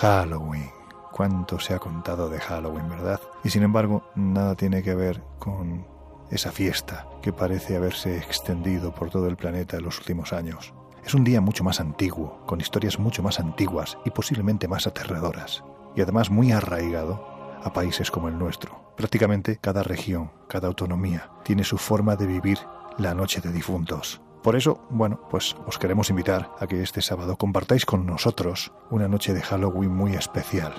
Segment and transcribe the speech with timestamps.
[0.00, 0.70] Halloween.
[1.12, 3.20] Cuánto se ha contado de Halloween, ¿verdad?
[3.44, 5.86] Y sin embargo, nada tiene que ver con
[6.30, 10.72] esa fiesta que parece haberse extendido por todo el planeta en los últimos años.
[11.04, 15.64] Es un día mucho más antiguo, con historias mucho más antiguas y posiblemente más aterradoras,
[15.94, 17.22] y además muy arraigado
[17.62, 18.94] a países como el nuestro.
[18.96, 22.58] Prácticamente cada región, cada autonomía, tiene su forma de vivir
[22.96, 24.22] la noche de difuntos.
[24.42, 29.06] Por eso, bueno, pues os queremos invitar a que este sábado compartáis con nosotros una
[29.06, 30.72] noche de Halloween muy especial.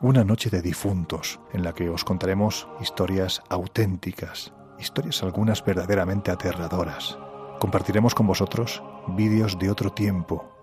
[0.00, 7.18] Una noche de difuntos, en la que os contaremos historias auténticas, historias algunas verdaderamente aterradoras.
[7.58, 10.54] Compartiremos con vosotros vídeos de otro tiempo,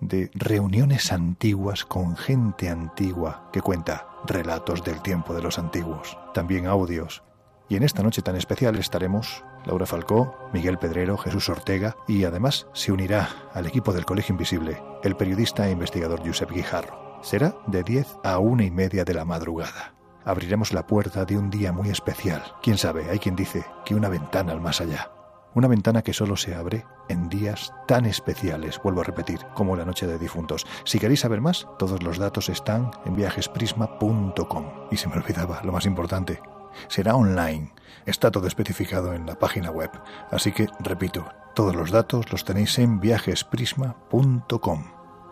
[0.00, 6.66] de reuniones antiguas con gente antigua que cuenta relatos del tiempo de los antiguos, también
[6.66, 7.22] audios.
[7.68, 12.66] Y en esta noche tan especial estaremos Laura Falcó, Miguel Pedrero, Jesús Ortega y además
[12.72, 17.18] se unirá al equipo del Colegio Invisible el periodista e investigador Josep Guijarro.
[17.22, 19.94] Será de 10 a una y media de la madrugada.
[20.24, 22.42] Abriremos la puerta de un día muy especial.
[22.62, 25.10] Quién sabe, hay quien dice que una ventana al más allá.
[25.54, 29.84] Una ventana que solo se abre en días tan especiales, vuelvo a repetir, como la
[29.84, 30.66] Noche de Difuntos.
[30.84, 34.64] Si queréis saber más, todos los datos están en viajesprisma.com.
[34.90, 36.40] Y se me olvidaba, lo más importante,
[36.88, 37.72] será online.
[38.06, 39.90] Está todo especificado en la página web.
[40.30, 44.84] Así que, repito, todos los datos los tenéis en viajesprisma.com.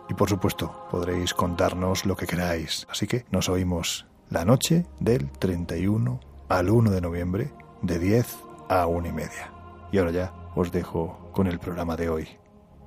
[0.09, 2.87] Y por supuesto, podréis contarnos lo que queráis.
[2.89, 8.37] Así que nos oímos la noche del 31 al 1 de noviembre, de 10
[8.69, 9.51] a 1 y media.
[9.91, 12.27] Y ahora ya os dejo con el programa de hoy.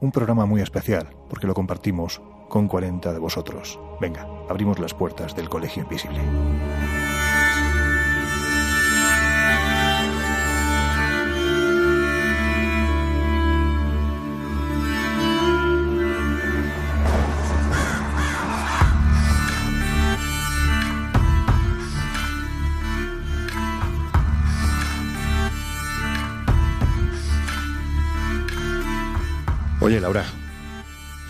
[0.01, 3.79] Un programa muy especial, porque lo compartimos con 40 de vosotros.
[4.01, 6.21] Venga, abrimos las puertas del Colegio Invisible.
[29.91, 30.25] Oye, Laura,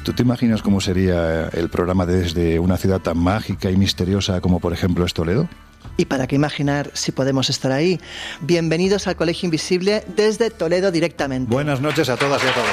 [0.03, 4.61] ¿tú te imaginas cómo sería el programa desde una ciudad tan mágica y misteriosa como
[4.61, 5.49] por ejemplo es Toledo?
[5.97, 7.99] ¿Y para qué imaginar si podemos estar ahí?
[8.43, 11.51] Bienvenidos al Colegio Invisible desde Toledo directamente.
[11.51, 12.69] Buenas noches a todas y a todos.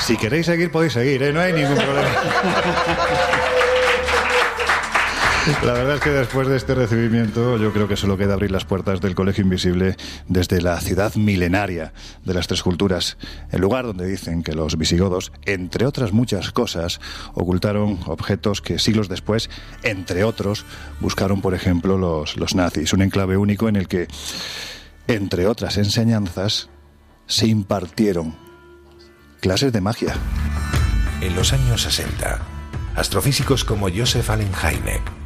[0.00, 1.32] Si queréis seguir, podéis seguir, ¿eh?
[1.32, 2.10] no hay ningún problema.
[5.62, 8.64] La verdad es que después de este recibimiento yo creo que solo queda abrir las
[8.64, 9.96] puertas del Colegio Invisible
[10.26, 11.92] desde la ciudad milenaria
[12.24, 13.16] de las tres culturas,
[13.52, 17.00] el lugar donde dicen que los visigodos, entre otras muchas cosas,
[17.34, 19.48] ocultaron objetos que siglos después,
[19.84, 20.64] entre otros,
[20.98, 24.08] buscaron, por ejemplo, los, los nazis, un enclave único en el que,
[25.06, 26.70] entre otras enseñanzas,
[27.26, 28.34] se impartieron
[29.40, 30.14] clases de magia.
[31.20, 32.40] En los años 60,
[32.96, 35.25] astrofísicos como Joseph Allen Hynek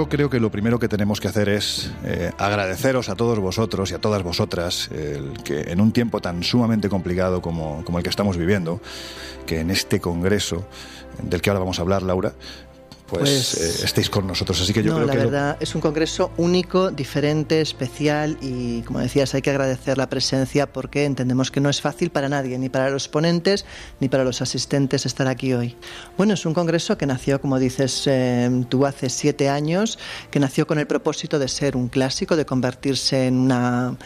[0.00, 3.90] Yo creo que lo primero que tenemos que hacer es eh, agradeceros a todos vosotros
[3.90, 8.04] y a todas vosotras el que en un tiempo tan sumamente complicado como, como el
[8.04, 8.80] que estamos viviendo,
[9.44, 10.64] que en este congreso
[11.22, 12.32] del que ahora vamos a hablar, Laura,
[13.10, 14.60] pues, pues eh, estéis con nosotros.
[14.60, 18.82] Así que yo no, creo la que verdad es un congreso único, diferente, especial y
[18.82, 22.58] como decías hay que agradecer la presencia porque entendemos que no es fácil para nadie,
[22.58, 23.66] ni para los ponentes
[23.98, 25.76] ni para los asistentes estar aquí hoy.
[26.16, 29.98] Bueno, es un congreso que nació, como dices eh, tú, hace siete años,
[30.30, 33.96] que nació con el propósito de ser un clásico, de convertirse en una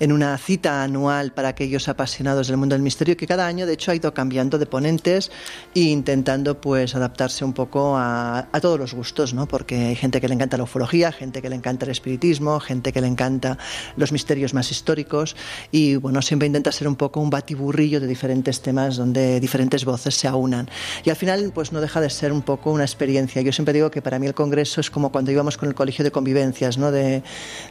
[0.00, 3.74] en una cita anual para aquellos apasionados del mundo del misterio que cada año de
[3.74, 5.30] hecho ha ido cambiando de ponentes
[5.74, 9.46] e intentando pues adaptarse un poco a, a, todos los gustos, ¿no?
[9.46, 12.92] Porque hay gente que le encanta la ufología, gente que le encanta el espiritismo, gente
[12.92, 13.58] que le encanta
[13.96, 15.36] los misterios más históricos
[15.70, 20.14] y bueno, siempre intenta ser un poco un batiburrillo de diferentes temas donde diferentes voces
[20.14, 20.68] se aunan.
[21.04, 23.42] Y al final pues no deja de ser un poco una experiencia.
[23.42, 26.04] Yo siempre digo que para mí el congreso es como cuando íbamos con el colegio
[26.04, 26.90] de convivencias, ¿no?
[26.90, 27.22] De,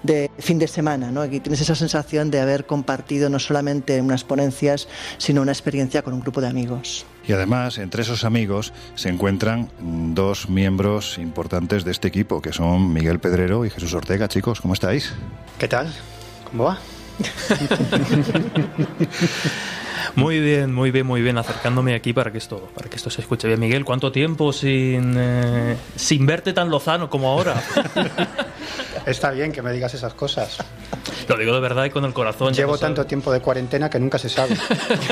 [0.03, 1.25] de fin de semana, ¿no?
[1.25, 4.87] Y tienes esa sensación de haber compartido no solamente unas ponencias,
[5.17, 7.05] sino una experiencia con un grupo de amigos.
[7.27, 12.91] Y además, entre esos amigos se encuentran dos miembros importantes de este equipo, que son
[12.91, 14.27] Miguel Pedrero y Jesús Ortega.
[14.27, 15.13] Chicos, ¿cómo estáis?
[15.57, 15.93] ¿Qué tal?
[16.51, 16.79] ¿Cómo va?
[20.15, 23.21] Muy bien, muy bien, muy bien, acercándome aquí para que esto, para que esto se
[23.21, 23.59] escuche bien.
[23.59, 27.61] Miguel, ¿cuánto tiempo sin, eh, sin verte tan lozano como ahora?
[29.05, 30.57] Está bien que me digas esas cosas.
[31.27, 32.53] Lo digo de verdad y con el corazón.
[32.53, 34.55] Llevo tanto tiempo de cuarentena que nunca se sabe.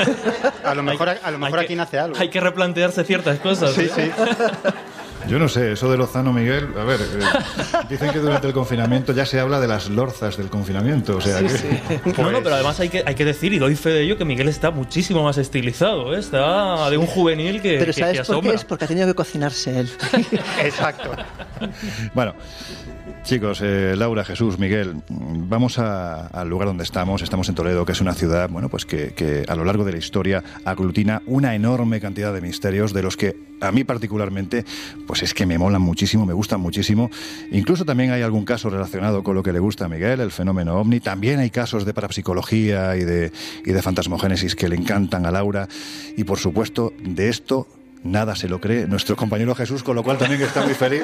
[0.64, 2.18] A lo mejor, a lo mejor aquí nace algo.
[2.18, 3.72] Hay que replantearse ciertas cosas.
[3.72, 4.10] Sí, sí.
[5.28, 9.12] Yo no sé, eso de Lozano, Miguel, a ver, eh, dicen que durante el confinamiento
[9.12, 12.88] ya se habla de las lorzas del confinamiento, o sea No, no, pero además hay
[12.88, 16.14] que, hay que decir, y doy fe de ello, que Miguel está muchísimo más estilizado,
[16.14, 16.20] ¿eh?
[16.20, 18.64] está de un juvenil que Pero ¿sabes por qué es?
[18.64, 19.90] Porque ha tenido que cocinarse él.
[20.62, 21.10] Exacto.
[22.14, 22.34] Bueno,
[23.28, 27.20] Chicos, eh, Laura, Jesús, Miguel, vamos al lugar donde estamos.
[27.20, 29.92] Estamos en Toledo, que es una ciudad, bueno, pues que, que, a lo largo de
[29.92, 34.64] la historia aglutina una enorme cantidad de misterios de los que a mí particularmente,
[35.06, 37.10] pues es que me molan muchísimo, me gustan muchísimo.
[37.50, 40.76] Incluso también hay algún caso relacionado con lo que le gusta a Miguel, el fenómeno
[40.76, 41.00] ovni.
[41.00, 43.30] También hay casos de parapsicología y de,
[43.62, 45.68] y de fantasmogénesis que le encantan a Laura.
[46.16, 47.68] Y por supuesto, de esto
[48.02, 51.02] nada se lo cree nuestro compañero Jesús, con lo cual también está muy feliz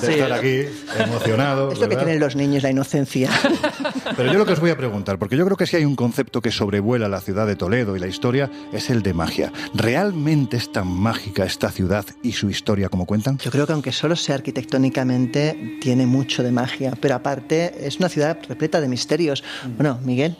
[0.00, 0.62] de estar aquí,
[0.98, 1.72] emocionado.
[1.72, 3.30] Es lo que tienen los niños, la inocencia.
[4.16, 5.96] Pero yo lo que os voy a preguntar, porque yo creo que si hay un
[5.96, 9.52] concepto que sobrevuela la ciudad de Toledo y la historia, es el de magia.
[9.74, 13.38] ¿Realmente es tan mágica esta ciudad y su historia como cuentan?
[13.38, 18.08] Yo creo que aunque solo sea arquitectónicamente, tiene mucho de magia, pero aparte es una
[18.08, 19.42] ciudad repleta de misterios.
[19.76, 20.36] Bueno, Miguel.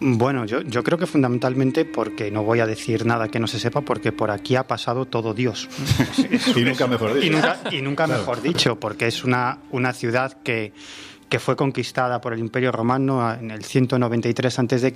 [0.00, 3.58] Bueno, yo, yo, creo que fundamentalmente porque no voy a decir nada que no se
[3.58, 5.68] sepa, porque por aquí ha pasado todo Dios.
[6.56, 7.26] y nunca mejor dicho.
[7.26, 10.72] Y nunca, y nunca mejor dicho, porque es una, una ciudad que
[11.28, 14.92] que fue conquistada por el Imperio Romano en el 193 a.C.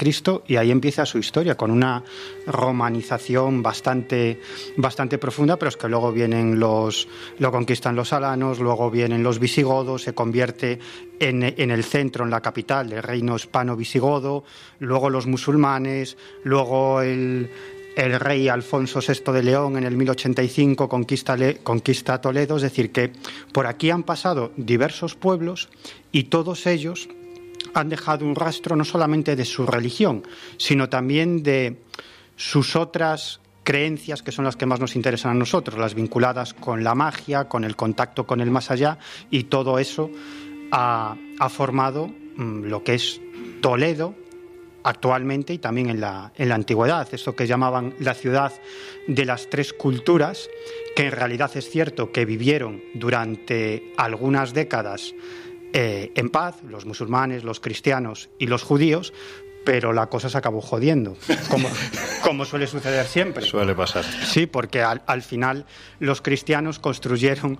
[0.46, 2.02] y ahí empieza su historia con una
[2.46, 4.40] romanización bastante,
[4.76, 7.08] bastante profunda, pero es que luego vienen los,
[7.38, 10.78] lo conquistan los alanos, luego vienen los visigodos, se convierte
[11.18, 14.44] en, en el centro, en la capital del reino hispano-visigodo,
[14.78, 17.50] luego los musulmanes, luego el,
[17.98, 23.10] el rey Alfonso VI de León en el 1085 conquista, conquista Toledo, es decir, que
[23.52, 25.68] por aquí han pasado diversos pueblos
[26.12, 27.08] y todos ellos
[27.74, 30.22] han dejado un rastro no solamente de su religión,
[30.58, 31.82] sino también de
[32.36, 36.84] sus otras creencias que son las que más nos interesan a nosotros, las vinculadas con
[36.84, 38.98] la magia, con el contacto con el más allá,
[39.28, 40.08] y todo eso
[40.70, 41.16] ha,
[41.50, 42.06] formado
[42.36, 43.20] mm, lo que es
[43.60, 44.14] Toledo,
[44.84, 48.52] actualmente y también en la, en la antigüedad, esto que llamaban la ciudad
[49.06, 50.48] de las tres culturas,
[50.94, 55.14] que en realidad es cierto que vivieron durante algunas décadas
[55.72, 59.12] eh, en paz, los musulmanes, los cristianos y los judíos,
[59.64, 61.16] pero la cosa se acabó jodiendo,
[61.50, 61.68] como,
[62.22, 63.44] como suele suceder siempre.
[63.44, 64.04] Suele pasar.
[64.04, 65.66] Sí, porque al, al final
[66.00, 67.58] los cristianos construyeron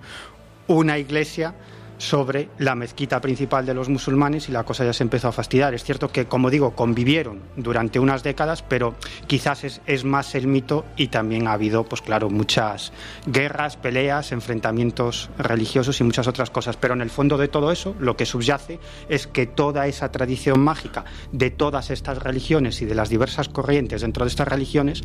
[0.67, 1.55] una iglesia
[1.99, 5.75] sobre la mezquita principal de los musulmanes y la cosa ya se empezó a fastidiar.
[5.75, 8.95] Es cierto que, como digo, convivieron durante unas décadas, pero
[9.27, 12.91] quizás es, es, más el mito y también ha habido, pues claro, muchas
[13.27, 16.77] guerras, peleas, enfrentamientos religiosos y muchas otras cosas.
[16.77, 18.79] Pero en el fondo de todo eso, lo que subyace
[19.09, 24.01] es que toda esa tradición mágica de todas estas religiones y de las diversas corrientes
[24.01, 25.03] dentro de estas religiones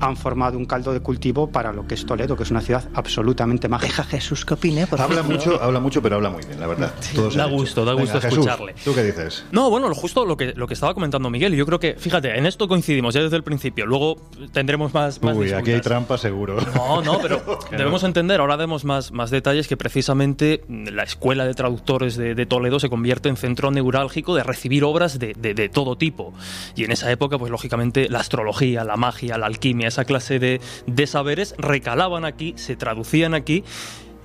[0.00, 2.88] han formado un caldo de cultivo para lo que es Toledo, que es una ciudad
[2.94, 3.88] absolutamente mágica.
[3.88, 5.32] Deja Jesús que opine, por habla favor.
[5.32, 6.92] mucho, habla mucho, pero habla muy bien, la verdad.
[7.14, 8.72] Todo da gusto, da gusto Venga, escucharle.
[8.72, 9.46] Jesús, ¿Tú qué dices?
[9.52, 12.44] No, bueno, justo lo que, lo que estaba comentando Miguel, yo creo que, fíjate, en
[12.44, 14.16] esto coincidimos ya desde el principio, luego
[14.52, 15.22] tendremos más...
[15.22, 16.58] más Uy, aquí hay trampa seguro.
[16.74, 21.54] No, no, pero debemos entender, ahora demos más, más detalles, que precisamente la Escuela de
[21.54, 25.68] Traductores de, de Toledo se convierte en centro neurálgico de recibir obras de, de, de
[25.70, 26.34] todo tipo.
[26.74, 30.60] Y en esa época, pues lógicamente, la astrología, la magia, la alquimia, esa clase de,
[30.86, 33.64] de saberes recalaban aquí, se traducían aquí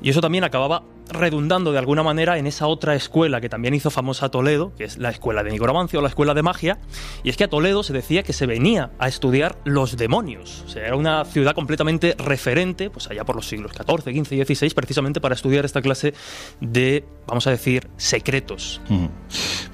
[0.01, 3.89] Y eso también acababa redundando de alguna manera en esa otra escuela que también hizo
[3.89, 6.79] famosa Toledo, que es la escuela de nigromancia o la escuela de magia,
[7.23, 10.63] y es que a Toledo se decía que se venía a estudiar los demonios.
[10.65, 14.45] O sea, era una ciudad completamente referente, pues allá por los siglos XIV, XV y
[14.45, 16.13] XVI, precisamente para estudiar esta clase
[16.59, 18.81] de, vamos a decir, secretos.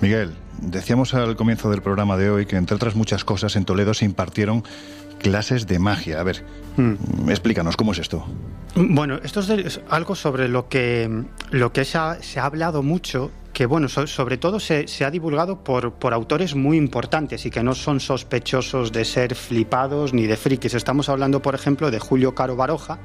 [0.01, 3.93] Miguel, decíamos al comienzo del programa de hoy que entre otras muchas cosas en Toledo
[3.93, 4.63] se impartieron
[5.19, 6.19] clases de magia.
[6.19, 6.43] A ver,
[6.77, 7.29] hmm.
[7.29, 8.25] explícanos, ¿cómo es esto?
[8.75, 13.89] Bueno, esto es, algo sobre lo que, lo que se, ha, hablado mucho, que bueno,
[13.89, 18.91] sobre todo se, ha divulgado por, por, autores muy importantes y que no son sospechosos
[18.91, 20.75] de ser flipados ni de frikis.
[20.75, 22.99] Estamos hablando, por ejemplo, de Julio Caro Baroja,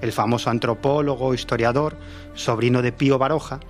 [0.00, 1.98] el famoso antropólogo, historiador,
[2.32, 3.60] sobrino de Pío Baroja,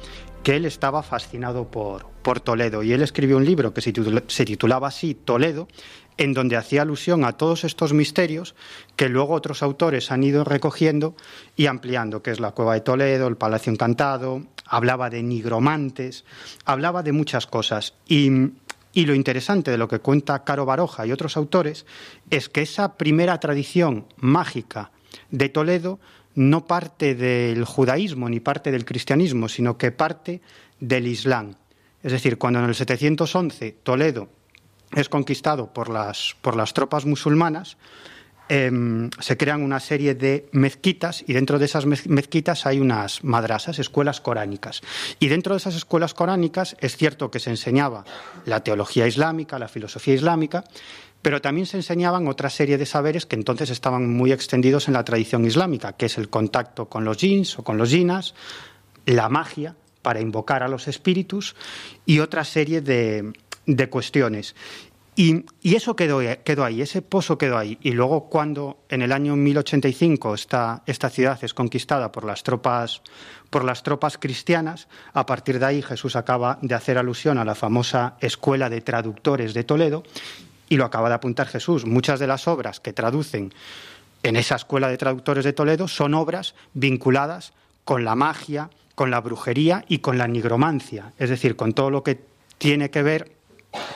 [0.44, 3.92] que él estaba fascinado por, por Toledo y él escribió un libro que se,
[4.28, 5.66] se titulaba así, Toledo,
[6.18, 8.54] en donde hacía alusión a todos estos misterios
[8.94, 11.16] que luego otros autores han ido recogiendo
[11.56, 16.24] y ampliando, que es la cueva de Toledo, el Palacio Encantado, hablaba de nigromantes,
[16.64, 17.94] hablaba de muchas cosas.
[18.06, 18.30] Y,
[18.92, 21.86] y lo interesante de lo que cuenta Caro Baroja y otros autores
[22.30, 24.90] es que esa primera tradición mágica
[25.30, 25.98] de Toledo
[26.34, 30.40] no parte del judaísmo ni parte del cristianismo, sino que parte
[30.78, 31.56] del Islam.
[32.02, 34.28] Es decir, cuando en el 711 Toledo
[34.92, 37.76] es conquistado por las, por las tropas musulmanas,
[38.48, 43.78] em, se crean una serie de mezquitas y dentro de esas mezquitas hay unas madrasas,
[43.78, 44.82] escuelas coránicas.
[45.18, 48.04] Y dentro de esas escuelas coránicas es cierto que se enseñaba
[48.46, 50.64] la teología islámica, la filosofía islámica,
[51.22, 55.04] pero también se enseñaban otra serie de saberes que entonces estaban muy extendidos en la
[55.04, 58.34] tradición islámica, que es el contacto con los jins o con los jinas,
[59.04, 61.56] la magia para invocar a los espíritus
[62.06, 63.32] y otra serie de,
[63.66, 64.54] de cuestiones.
[65.18, 67.76] Y, eso quedó, quedó, ahí, ese pozo quedó ahí.
[67.82, 73.02] Y luego cuando en el año 1085 esta, esta ciudad es conquistada por las, tropas,
[73.50, 77.56] por las tropas cristianas, a partir de ahí Jesús acaba de hacer alusión a la
[77.56, 80.04] famosa Escuela de Traductores de Toledo,
[80.68, 81.84] y lo acaba de apuntar Jesús.
[81.84, 83.52] Muchas de las obras que traducen
[84.22, 89.20] en esa Escuela de Traductores de Toledo son obras vinculadas con la magia, con la
[89.20, 92.20] brujería y con la nigromancia, es decir, con todo lo que
[92.58, 93.37] tiene que ver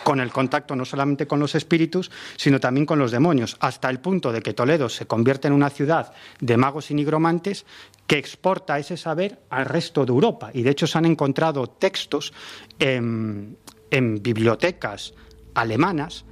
[0.02, 4.00] con el contacto no solamente con los espíritus, sino también con los demonios, hasta el
[4.00, 7.64] punto de que Toledo se convierte en una ciudad de magos y nigromantes
[8.06, 10.50] que exporta ese saber al resto de Europa.
[10.52, 12.32] Y de hecho se han encontrado textos
[12.78, 13.56] en,
[13.90, 15.14] bibliotecas
[15.54, 16.24] alemanas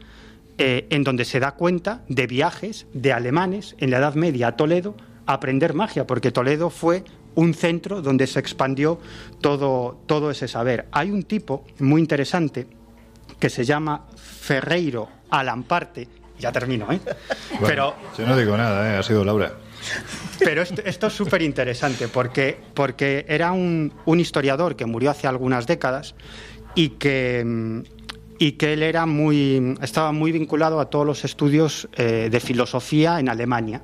[0.57, 4.57] eh, en donde se da cuenta de viajes de alemanes en la Edad Media a
[4.57, 7.05] Toledo a aprender magia, porque Toledo fue
[7.35, 8.99] un centro donde se expandió
[9.41, 10.89] todo, todo ese saber.
[10.91, 12.67] Hay un tipo muy interesante
[13.41, 16.07] que se llama Ferreiro Alamparte.
[16.39, 17.01] Ya termino, ¿eh?
[17.67, 18.99] Pero, yo no digo nada, ¿eh?
[18.99, 19.53] ha sido Laura.
[20.39, 26.15] Pero esto, es súper interesante porque, porque era un, historiador que murió hace algunas décadas
[26.75, 27.83] y que,
[28.39, 33.21] y que él era muy, estaba muy vinculado a todos los estudios eh, de filosofía
[33.21, 33.83] en Alemania.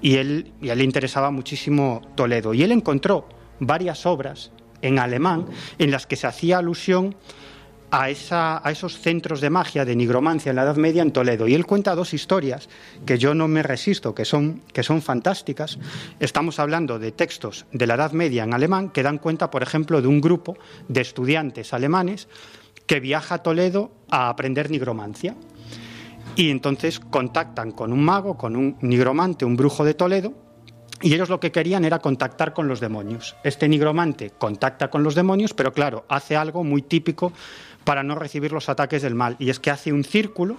[0.00, 2.54] Y, él, y él le interesaba muchísimo Toledo.
[2.54, 3.28] Y él encontró
[3.60, 5.46] varias obras en alemán
[5.78, 7.14] en las que se hacía alusión
[7.92, 11.46] a, esa, a, esos centros de magia, de nigromancia en la Edad Media en Toledo.
[11.46, 12.70] Y él cuenta dos historias
[13.04, 15.78] que yo no me resisto, que son, que son fantásticas.
[16.18, 20.00] Estamos hablando de textos de la Edad Media en alemán que dan cuenta, por ejemplo,
[20.00, 20.56] de un grupo
[20.88, 22.28] de estudiantes alemanes
[22.86, 25.36] que viaja a Toledo a aprender nigromancia.
[26.34, 30.32] Y entonces contactan con un mago, con un nigromante, un brujo de Toledo,
[31.02, 33.34] y ellos lo que querían era contactar con los demonios.
[33.42, 37.32] Este nigromante contacta con los demonios, pero claro, hace algo muy típico
[37.84, 39.36] para no recibir los ataques del mal.
[39.38, 40.56] Y es que hace un círculo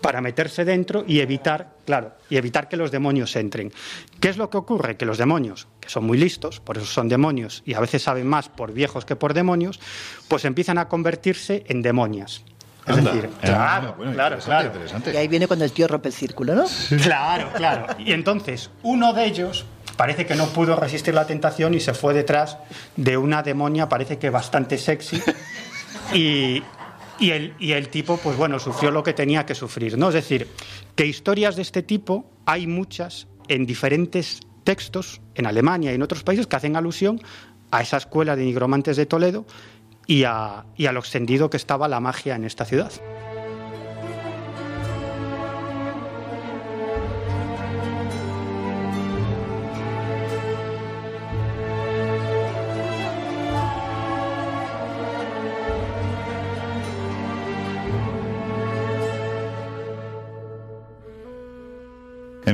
[0.00, 3.72] para meterse dentro y evitar, claro, y evitar que los demonios entren.
[4.20, 4.96] ¿Qué es lo que ocurre?
[4.96, 8.26] Que los demonios, que son muy listos, por eso son demonios y a veces saben
[8.26, 9.80] más por viejos que por demonios,
[10.28, 12.42] pues empiezan a convertirse en demonias.
[12.86, 14.72] Es decir, eh, claro, claro, claro.
[15.12, 16.64] Y ahí viene cuando el tío rompe el círculo, ¿no?
[17.02, 17.86] Claro, claro.
[17.98, 19.66] Y entonces, uno de ellos
[19.96, 22.56] parece que no pudo resistir la tentación y se fue detrás
[22.96, 25.22] de una demonia, parece que bastante sexy,
[26.12, 26.62] y,
[27.20, 30.08] el, y el tipo, pues bueno, sufrió lo que tenía que sufrir, ¿no?
[30.08, 30.48] Es decir,
[30.94, 36.22] que historias de este tipo hay muchas en diferentes textos, en Alemania y en otros
[36.22, 37.20] países, que hacen alusión
[37.70, 39.46] a esa escuela de nigromantes de Toledo
[40.06, 42.92] y a, y a lo extendido que estaba la magia en esta ciudad.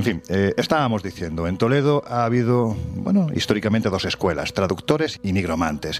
[0.05, 5.33] En fin, eh, estábamos diciendo, en Toledo ha habido, bueno, históricamente dos escuelas, traductores y
[5.33, 5.99] nigromantes.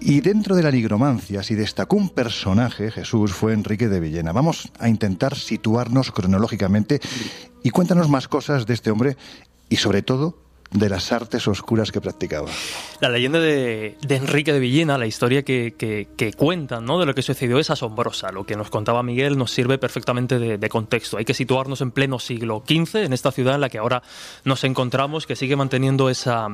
[0.00, 4.32] Y dentro de la nigromancia, si destacó un personaje, Jesús, fue Enrique de Villena.
[4.32, 6.98] Vamos a intentar situarnos cronológicamente
[7.62, 9.16] y cuéntanos más cosas de este hombre
[9.68, 10.36] y sobre todo
[10.70, 12.48] de las artes oscuras que practicaba.
[13.00, 16.98] La leyenda de, Enrique de Villena, la historia que, que, cuentan ¿no?
[17.00, 18.30] de lo que sucedió es asombrosa.
[18.30, 21.16] Lo que nos contaba Miguel nos sirve perfectamente de, contexto.
[21.16, 24.02] Hay que situarnos en pleno siglo XV, en esta ciudad en la que ahora
[24.44, 26.48] nos encontramos, que sigue manteniendo esa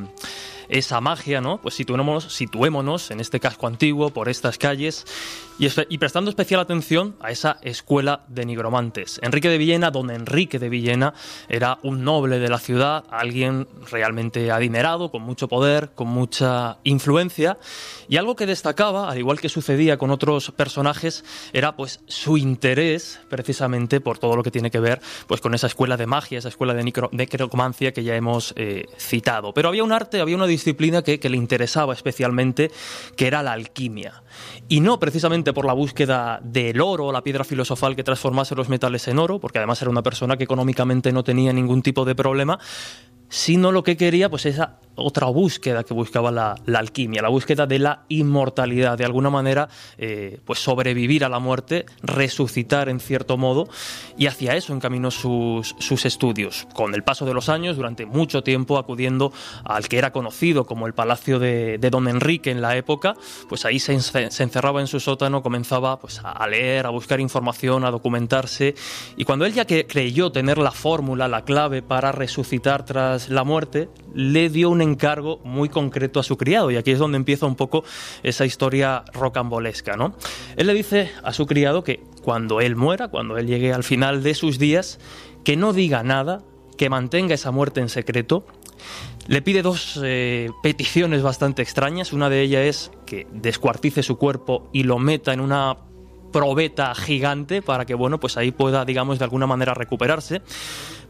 [0.69, 1.61] esa magia, ¿no?
[1.61, 5.05] Pues situémonos, situémonos en este casco antiguo, por estas calles,
[5.59, 9.19] y, prestando especial atención a esa escuela de nigromantes.
[9.23, 11.15] Enrique de Villena, don Enrique de Villena,
[11.49, 17.57] era un noble de la ciudad, alguien realmente adinerado, con mucho poder, con mucha influencia,
[18.09, 23.21] y algo que destacaba, al igual que sucedía con otros personajes, era pues su interés
[23.29, 26.49] precisamente por todo lo que tiene que ver pues con esa escuela de magia, esa
[26.49, 29.53] escuela de, necromancia que ya hemos eh, citado.
[29.53, 32.71] Pero había un arte, había una disciplina que, le interesaba especialmente,
[33.17, 34.23] que era la alquimia.
[34.69, 39.07] Y no precisamente por la búsqueda del oro, la piedra filosofal que transformase los metales
[39.09, 42.59] en oro, porque además era una persona que económicamente no tenía ningún tipo de problema,
[43.29, 47.79] sino lo que quería, pues esa otra búsqueda que buscaba la, alquimia, la búsqueda de
[47.79, 53.69] la inmortalidad, de alguna manera, eh, pues sobrevivir a la muerte, resucitar en cierto modo,
[54.17, 56.67] y hacia eso encaminó sus, sus estudios.
[56.75, 59.33] Con el paso de los años, durante mucho tiempo acudiendo
[59.65, 63.15] al que era conocido como el Palacio de, Don Enrique en la época,
[63.49, 67.91] pues ahí se, encerraba en su sótano, comenzaba pues, a leer, a buscar información, a
[67.91, 68.75] documentarse,
[69.17, 73.89] y cuando él ya creyó tener la fórmula, la clave para resucitar tras la muerte,
[74.15, 76.71] le dio un encargo muy concreto a su criado.
[76.71, 77.85] Y aquí es donde empieza un poco
[78.23, 79.97] esa historia rocambolesca.
[79.97, 80.15] ¿no?
[80.57, 84.23] Él le dice a su criado que cuando él muera, cuando él llegue al final
[84.23, 84.99] de sus días,
[85.45, 86.43] que no diga nada,
[86.77, 88.47] que mantenga esa muerte en secreto.
[89.27, 92.13] Le pide dos eh, peticiones bastante extrañas.
[92.13, 95.79] Una de ellas es que descuartice su cuerpo y lo meta en una
[96.33, 100.43] probeta gigante para que bueno pues ahí pueda digamos de alguna manera recuperarse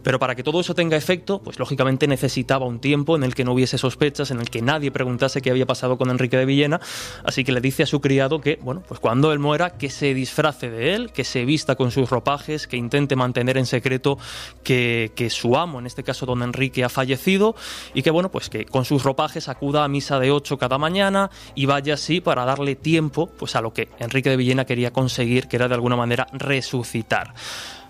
[0.07, 3.43] pero para que todo eso tenga efecto, pues lógicamente necesitaba un tiempo en el que
[3.43, 6.80] no hubiese sospechas, en el que nadie preguntase qué había pasado con Enrique de Villena,
[7.25, 10.15] así que le dice a su criado que, bueno, pues cuando él muera, que se
[10.15, 14.17] disfrace de él, que se vista con sus ropajes, que intente mantener en secreto
[14.63, 17.57] que, su amo, en este caso don Enrique, ha fallecido
[17.93, 21.33] y que, bueno, pues que con sus ropajes acuda a misa de 8 cada mañana
[21.57, 25.49] y vaya así para darle tiempo pues a lo que Enrique de Villena quería conseguir,
[25.49, 27.35] que era de alguna manera resucitar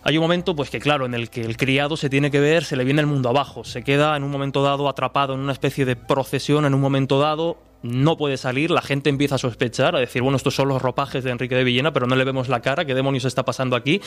[0.07, 2.63] hay un momento, pues que claro, en el que el criado se tiene que ver,
[2.63, 5.51] se le viene el mundo abajo, se queda en un momento dado atrapado en una
[5.51, 9.97] especie de procesión, en un momento dado no puede salir, la gente empieza a sospechar,
[9.97, 12.49] a decir, bueno, estos son los ropajes de Enrique de Villena, pero no le vemos
[12.49, 14.01] la cara, ¿qué demonios está pasando aquí?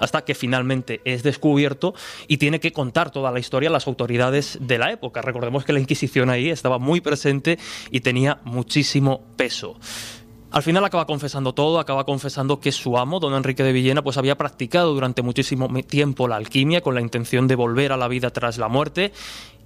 [0.00, 1.94] Hasta que finalmente es descubierto
[2.28, 5.20] y tiene que contar toda la historia a las autoridades de la época.
[5.20, 7.58] Recordemos que la Inquisición ahí estaba muy presente
[7.90, 9.76] y tenía muchísimo peso.
[10.52, 14.18] Al final acaba confesando todo, acaba confesando que su amo, don Enrique de Villena, pues
[14.18, 18.30] había practicado durante muchísimo tiempo la alquimia con la intención de volver a la vida
[18.34, 19.12] tras la muerte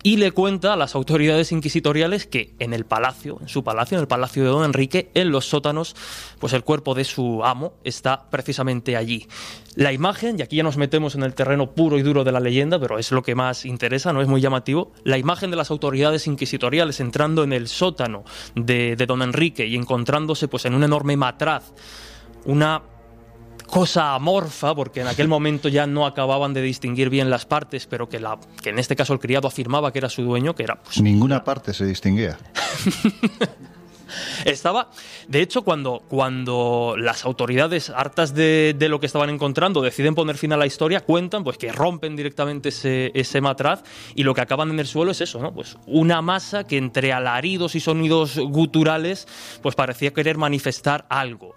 [0.07, 4.03] y le cuenta a las autoridades inquisitoriales que en el palacio, en su palacio, en
[4.03, 5.97] el palacio de don Enrique, en los sótanos,
[6.38, 9.27] pues el cuerpo de su amo está precisamente allí.
[9.75, 12.38] La imagen, y aquí ya nos metemos en el terreno puro y duro de la
[12.38, 15.73] leyenda, pero es lo que más interesa, no es muy llamativo, la imagen de las
[15.73, 18.23] autoridades inquisitoriales entrando en el sótano
[18.55, 21.73] de, de don Enrique y encontrándose pues en un enorme matraz,
[22.45, 22.81] una
[23.66, 28.09] cosa amorfa, porque en aquel momento ya no acababan de distinguir bien las partes, pero
[28.09, 30.76] que, la, que en este caso el criado afirmaba que era su dueño, que era...
[30.76, 32.38] Pues, Ninguna parte se distinguía.
[34.44, 34.90] Estaba,
[35.29, 40.52] de hecho, cuando, cuando las autoridades, hartas de, lo que estaban encontrando, deciden poner fin
[40.52, 43.83] a la historia, cuentan pues que rompen directamente ese, ese matraz
[44.14, 45.52] y lo que acaban en el suelo es eso, ¿no?
[45.52, 49.26] Pues una masa que entre alaridos y sonidos guturales,
[49.62, 51.55] pues parecía querer manifestar algo.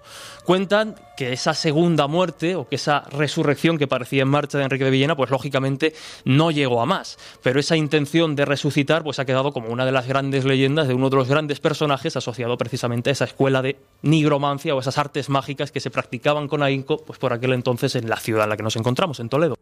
[0.49, 4.83] Cuentan que esa segunda muerte o que esa resurrección que parecía en marcha de Enrique
[4.83, 5.93] de Villena, pues lógicamente
[6.25, 7.19] no llegó a más.
[7.43, 10.95] Pero esa intención de resucitar, pues ha quedado como una de las grandes leyendas de
[10.95, 15.29] uno de los grandes personajes asociado precisamente a esa escuela de nigromancia o esas artes
[15.29, 18.57] mágicas que se practicaban con ahínco, pues por aquel entonces en la ciudad en la
[18.57, 19.53] que nos encontramos, en Toledo.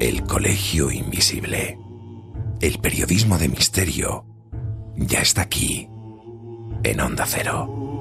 [0.00, 1.78] El Colegio Invisible.
[2.62, 4.24] El periodismo de misterio
[4.96, 5.90] ya está aquí
[6.84, 7.93] en Onda Cero.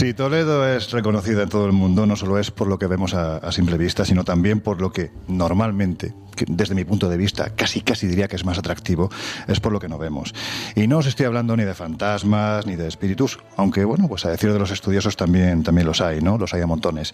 [0.00, 3.12] Sí, Toledo es reconocida en todo el mundo, no solo es por lo que vemos
[3.12, 6.14] a, simple vista, sino también por lo que normalmente,
[6.48, 9.10] desde mi punto de vista, casi casi diría que es más atractivo,
[9.46, 10.32] es por lo que no vemos.
[10.74, 14.30] Y no os estoy hablando ni de fantasmas, ni de espíritus, aunque bueno, pues a
[14.30, 16.38] decir de los estudiosos también, también los hay, ¿no?
[16.38, 17.12] Los hay a montones.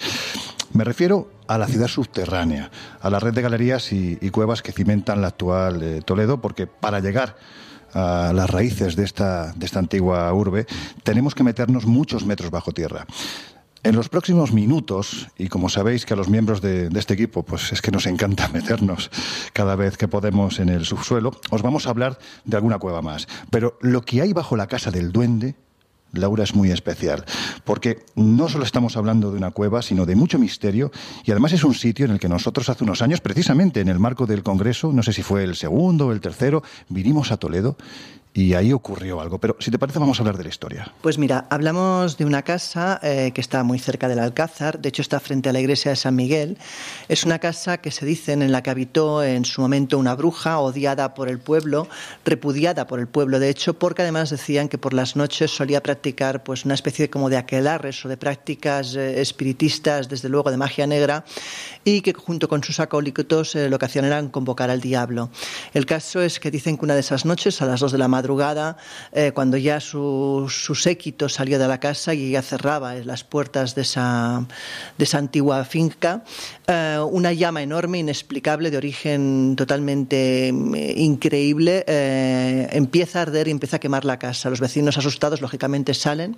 [0.72, 2.70] Me refiero a la ciudad subterránea,
[3.00, 7.00] a la red de galerías y, cuevas que cimentan la actual eh, Toledo, porque para
[7.00, 7.34] llegar
[7.96, 10.66] a las raíces de esta, de esta antigua urbe,
[11.02, 13.06] tenemos que meternos muchos metros bajo tierra.
[13.82, 17.72] En los próximos minutos, y como sabéis que a los miembros de, este equipo, pues
[17.72, 19.10] es que nos encanta meternos
[19.52, 23.28] cada vez que podemos en el subsuelo, os vamos a hablar de alguna cueva más.
[23.50, 25.54] Pero lo que hay bajo la casa del duende
[26.16, 27.24] Laura es muy especial,
[27.64, 30.90] porque no solo estamos hablando de una cueva, sino de mucho misterio,
[31.24, 33.98] y además es un sitio en el que nosotros hace unos años, precisamente en el
[33.98, 37.76] marco del Congreso, no sé si fue el segundo o el tercero, vinimos a Toledo
[38.36, 39.38] y ahí ocurrió algo.
[39.38, 40.92] Pero si te parece, vamos a hablar de la historia.
[41.00, 45.00] Pues mira, hablamos de una casa eh, que está muy cerca del Alcázar, de hecho
[45.00, 46.58] está frente a la iglesia de San Miguel.
[47.08, 50.58] Es una casa que se dicen en la que habitó en su momento una bruja
[50.58, 51.88] odiada por el pueblo,
[52.26, 56.44] repudiada por el pueblo, de hecho, porque además decían que por las noches solía practicar
[56.44, 60.86] pues una especie como de aquelarres o de prácticas eh, espiritistas, desde luego de magia
[60.86, 61.24] negra,
[61.84, 65.30] y que junto con sus acólitos eh, lo que hacían era convocar al diablo.
[65.72, 68.08] El caso es que dicen que una de esas noches, a las dos de la
[68.08, 68.76] madrugada, madrugada,
[69.12, 73.82] eh, cuando ya su, séquito salió de la casa y ya cerraba las puertas de
[73.82, 74.44] esa,
[74.98, 76.24] de esa antigua finca,
[76.66, 83.52] eh, una llama enorme, inexplicable, de origen totalmente mm, increíble, eh, empieza a arder y
[83.52, 84.50] empieza a quemar la casa.
[84.50, 86.36] Los vecinos asustados, lógicamente, salen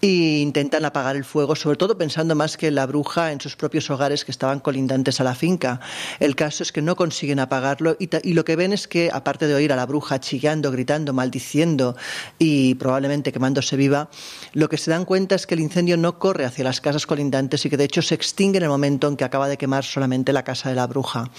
[0.00, 3.90] e intentan apagar el fuego, sobre todo pensando más que la bruja en sus propios
[3.90, 5.80] hogares que estaban colindantes a la finca.
[6.20, 9.48] El caso es que no consiguen apagarlo y, y lo que ven es que, aparte
[9.48, 11.96] de oír a la bruja chillando, gritando, maldiciendo
[12.38, 14.10] y probablemente quemándose viva,
[14.52, 17.64] lo que se dan cuenta es que el incendio no corre hacia las casas colindantes
[17.64, 20.32] y que de hecho se extingue en el momento en que acaba de quemar solamente
[20.32, 21.30] la casa de la bruja.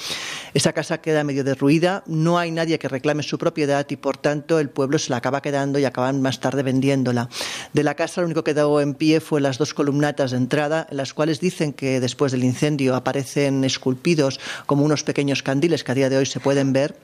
[0.53, 4.59] Esa casa queda medio derruida, no hay nadie que reclame su propiedad y por tanto
[4.59, 7.29] el pueblo se la acaba quedando y acaban más tarde vendiéndola.
[7.73, 10.87] De la casa lo único que quedó en pie fue las dos columnatas de entrada,
[10.89, 15.91] en las cuales dicen que después del incendio aparecen esculpidos como unos pequeños candiles que
[15.91, 16.95] a día de hoy se pueden ver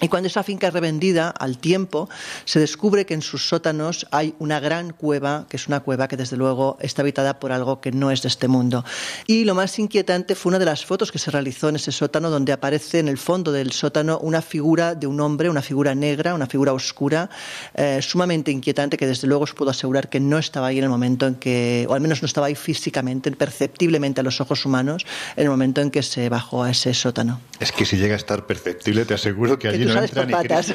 [0.00, 2.08] y cuando esa finca es revendida al tiempo,
[2.44, 6.16] se descubre que en sus sótanos hay una gran cueva, que es una cueva que
[6.16, 8.84] desde luego está habitada por algo que no es de este mundo.
[9.26, 12.30] Y lo más inquietante fue una de las fotos que se realizó en ese sótano,
[12.30, 16.32] donde aparece en el fondo del sótano una figura de un hombre, una figura negra,
[16.34, 17.28] una figura oscura,
[17.74, 20.90] eh, sumamente inquietante, que desde luego os puedo asegurar que no estaba ahí en el
[20.90, 25.04] momento en que, o al menos no estaba ahí físicamente, perceptiblemente a los ojos humanos,
[25.34, 27.40] en el momento en que se bajó a ese sótano.
[27.58, 29.87] Es que si llega a estar perceptible, te aseguro que allí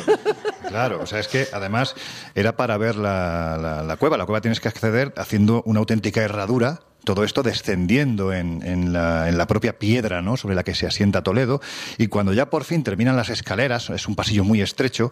[0.68, 1.94] Claro, o sea, es que además
[2.34, 4.18] era para ver la, la cueva.
[4.18, 9.78] La cueva tienes que acceder haciendo una auténtica herradura todo esto descendiendo en, la, propia
[9.78, 10.38] piedra ¿no?
[10.38, 11.62] sobre la que se asienta Toledo.
[11.98, 15.12] Y cuando ya por fin terminan las escaleras, es un pasillo muy estrecho,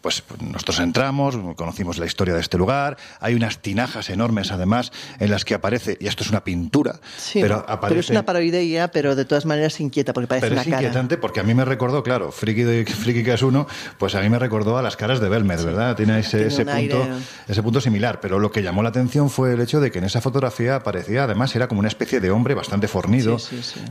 [0.00, 2.96] pues, pues nosotros entramos, conocimos la historia de este lugar.
[3.20, 7.00] Hay unas tinajas enormes, además, en las que aparece, y esto es una pintura,
[7.34, 7.88] pero aparece.
[7.88, 11.40] Pero es una paroidea, pero de todas maneras inquieta, porque parece pero es inquietante porque
[11.40, 13.66] a mí me recordó, claro, Friki, de, Friki que es uno,
[13.98, 15.96] pues a mí me recordó a las caras de Belmed, ¿verdad?
[15.96, 17.06] Tiene ese, ese punto,
[17.48, 18.20] ese punto similar.
[18.20, 21.26] Pero lo que llamó la atención fue el hecho de que en esa fotografía aparecía
[21.32, 23.36] además era como una especie de hombre bastante fornido,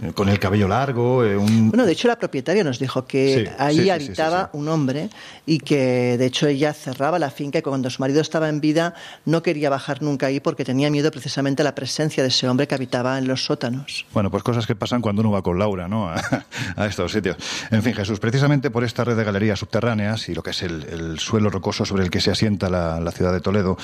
[0.01, 1.25] eh, con el cabello largo.
[1.25, 5.09] Eh, bueno, de hecho la propietaria nos dijo que ahí habitaba un hombre
[5.45, 8.93] y que de hecho ella cerraba la finca y cuando su marido estaba en vida
[9.25, 12.67] no quería bajar nunca ahí porque tenía miedo precisamente a la presencia de ese hombre
[12.67, 14.05] que habitaba en los sótanos.
[14.13, 16.09] Bueno, pues cosas que pasan cuando uno va con Laura, ¿no?
[16.75, 17.37] A, estos sitios.
[17.71, 21.19] En fin, Jesús, precisamente por esta red de galerías subterráneas y lo que es el,
[21.19, 23.77] suelo rocoso sobre el que se asienta la, ciudad de Toledo,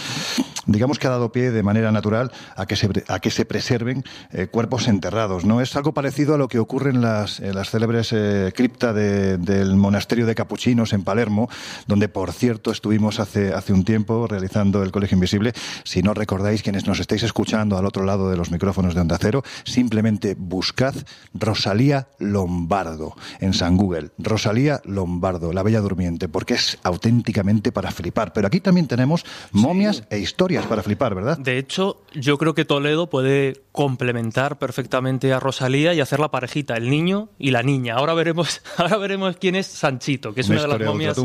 [0.66, 4.04] digamos que ha dado pie de manera natural a que se, a que se preserve
[4.32, 5.46] eh, cuerpos enterrados.
[5.46, 5.62] ¿no?
[5.62, 10.26] Es algo parecido a lo que ocurre en las, las célebres eh, cripta del monasterio
[10.26, 11.50] de capuchinos en Palermo,
[11.88, 15.54] donde por cierto estuvimos hace, hace un tiempo realizando el Colegio Invisible.
[15.84, 19.18] Si no recordáis, quienes nos estáis escuchando al otro lado de los micrófonos de Onda
[19.20, 20.96] Cero, simplemente buscad
[21.34, 24.12] Rosalía Lombardo en San Google.
[24.18, 28.34] Rosalía Lombardo, la Bella Durmiente, porque es auténticamente para flipar.
[28.34, 31.38] Pero aquí también tenemos momias e historias para flipar, ¿verdad?
[31.38, 36.32] De hecho, yo creo que Toledo puede puede complementar perfectamente a Rosalía y hacer la
[36.32, 37.94] parejita, el niño y la niña.
[37.94, 41.16] Ahora veremos, ahora veremos quién es Sanchito, que es una, de las momias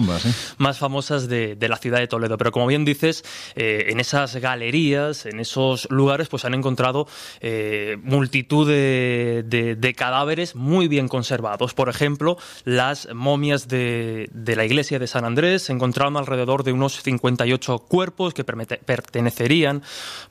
[0.58, 2.36] más famosas de, la ciudad de Toledo.
[2.36, 3.24] Pero como bien dices,
[3.56, 7.08] eh, en esas galerías, en esos lugares, pues han encontrado
[7.40, 11.72] eh, multitud de, cadáveres muy bien conservados.
[11.72, 16.72] Por ejemplo, las momias de, de la iglesia de San Andrés se encontraron alrededor de
[16.72, 19.82] unos 58 cuerpos que pertenecerían,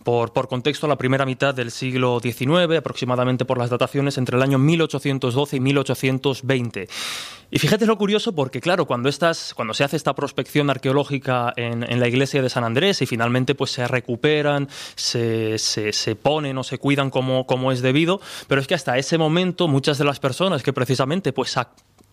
[0.03, 4.38] por, por contexto, a la primera mitad del siglo XIX, aproximadamente por las dataciones entre
[4.38, 6.88] el año 1812 y 1820.
[7.53, 11.84] Y fíjate lo curioso porque, claro, cuando, estas, cuando se hace esta prospección arqueológica en,
[11.84, 16.63] en la iglesia de San Andrés y finalmente pues se recuperan, se, se, ponen o
[16.63, 20.19] se cuidan como, como es debido, pero es que hasta ese momento muchas de las
[20.19, 21.57] personas que precisamente pues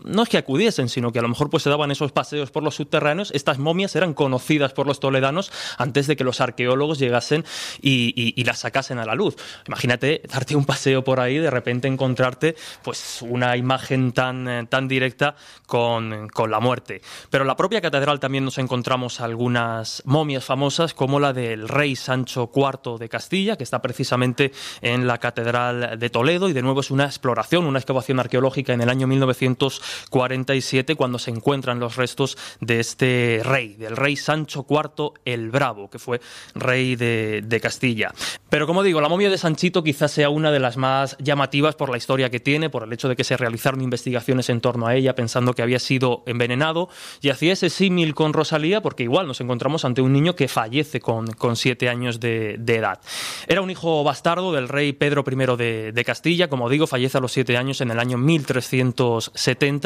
[0.05, 2.63] no es que acudiesen, sino que a lo mejor pues se daban esos paseos por
[2.63, 7.45] los subterráneos, estas momias eran conocidas por los toledanos antes de que los arqueólogos llegasen
[7.81, 9.37] y, las sacasen a la luz.
[9.67, 14.89] Imagínate darte un paseo por ahí, de repente encontrarte pues una imagen tan, eh, tan
[14.89, 17.03] directa con, con la muerte.
[17.29, 21.95] Pero en la propia catedral también nos encontramos algunas momias famosas, como la del rey
[21.95, 26.81] Sancho IV de Castilla, que está precisamente en la catedral de Toledo, y de nuevo
[26.81, 31.97] es una exploración, una excavación arqueológica en el año 1900 47 cuando se encuentran los
[31.97, 36.21] restos de este rey, del rey Sancho IV el Bravo, que fue
[36.55, 38.13] rey de, de Castilla.
[38.51, 41.91] Pero como digo, la momia de Sanchito quizás sea una de las más llamativas por
[41.91, 44.95] la historia que tiene, por el hecho de que se realizaron investigaciones en torno a
[44.95, 46.89] ella pensando que había sido envenenado
[47.21, 51.01] y hacía ese símil con Rosalía porque igual nos encontramos ante un niño que fallece
[51.01, 53.01] con, con siete años de, edad.
[53.47, 57.21] Era un hijo bastardo del rey Pedro I de, de Castilla, como digo, fallece a
[57.21, 59.78] los siete años en el año 1370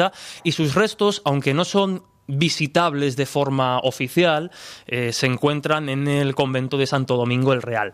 [0.43, 4.51] y sus restos, aunque no son visitables de forma oficial,
[4.87, 7.93] eh, se encuentran en el convento de Santo Domingo el Real.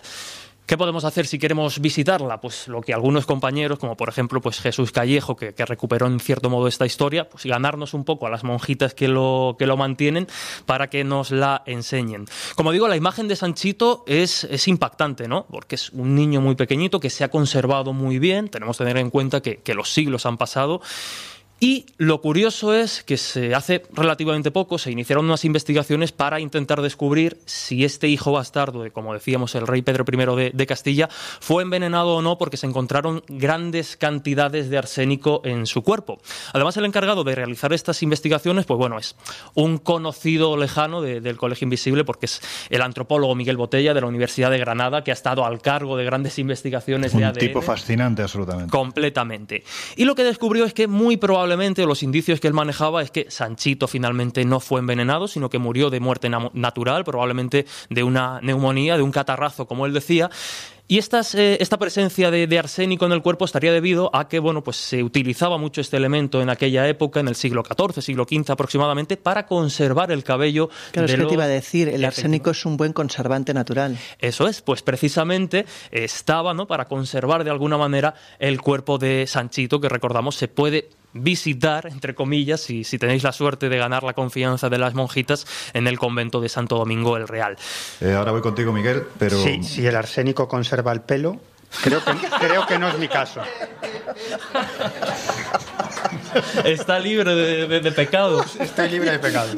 [0.69, 2.39] ¿Qué podemos hacer si queremos visitarla?
[2.39, 6.51] Pues lo que algunos compañeros, como por ejemplo pues Jesús Callejo, que, recuperó en cierto
[6.51, 10.27] modo esta historia, pues ganarnos un poco a las monjitas que lo, que lo mantienen
[10.67, 12.25] para que nos la enseñen.
[12.55, 15.47] Como digo, la imagen de Sanchito es, impactante, ¿no?
[15.49, 18.97] Porque es un niño muy pequeñito que se ha conservado muy bien, tenemos que tener
[18.97, 20.81] en cuenta que los siglos han pasado
[21.59, 26.81] y lo curioso es que se hace relativamente poco se iniciaron unas investigaciones para intentar
[26.81, 31.63] descubrir si este hijo bastardo de, como decíamos, el rey Pedro I de, Castilla fue
[31.63, 36.21] envenenado o no porque se encontraron grandes cantidades de arsénico en su cuerpo.
[36.53, 39.17] Además, el encargado de realizar estas investigaciones, pues bueno, es
[39.53, 44.49] un conocido lejano del Colegio Invisible porque es el antropólogo Miguel Botella de la Universidad
[44.49, 47.33] de Granada que ha estado al cargo de grandes investigaciones un de ADN.
[47.33, 48.71] Un tipo fascinante, absolutamente.
[48.71, 49.63] Completamente.
[49.97, 53.09] Y lo que descubrió es que muy probablemente probablemente, los indicios que él manejaba es
[53.09, 58.39] que Sanchito finalmente no fue envenenado, sino que murió de muerte natural, probablemente de una
[58.41, 60.29] neumonía, de un catarrazo, como él decía.
[60.87, 64.77] Y eh, esta presencia de, arsénico en el cuerpo estaría debido a que bueno, pues
[64.77, 69.15] se utilizaba mucho este elemento en aquella época, en el siglo XIV, siglo XV aproximadamente,
[69.15, 70.69] para conservar el cabello.
[70.91, 73.99] Claro, es que te iba a decir, el arsénico es un buen conservante natural.
[74.19, 76.65] Eso es, pues precisamente estaba ¿no?
[76.67, 82.15] para conservar de alguna manera el cuerpo de Sanchito, que recordamos se puede visitar, entre
[82.15, 85.97] comillas, si, si tenéis la suerte de ganar la confianza de las monjitas en el
[85.97, 87.57] convento de Santo Domingo el Real.
[88.01, 89.41] Eh, ahora voy contigo, Miguel, pero...
[89.41, 91.37] Sí, si el arsénico conserva el pelo,
[91.83, 93.41] creo que, creo que no es mi caso.
[96.63, 98.55] Está libre de, de, pecados.
[98.57, 99.55] Está libre de pecados.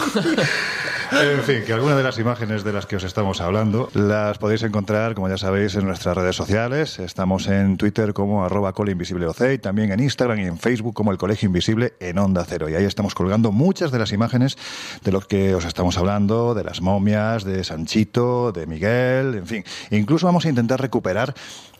[1.12, 4.64] En fin, que algunas de las imágenes de las que os estamos hablando las podéis
[4.64, 7.00] encontrar, como ya sabéis, en nuestras redes sociales.
[7.00, 11.48] Estamos en Twitter como arroba y también en Instagram y en Facebook como el Colegio
[11.48, 12.70] Invisible en Onda Cero.
[12.70, 14.58] Y ahí estamos colgando muchas de las imágenes
[15.04, 19.64] de lo que os estamos hablando, de las momias, de Sanchito, de Miguel, en fin.
[19.90, 21.34] Incluso vamos a intentar recuperar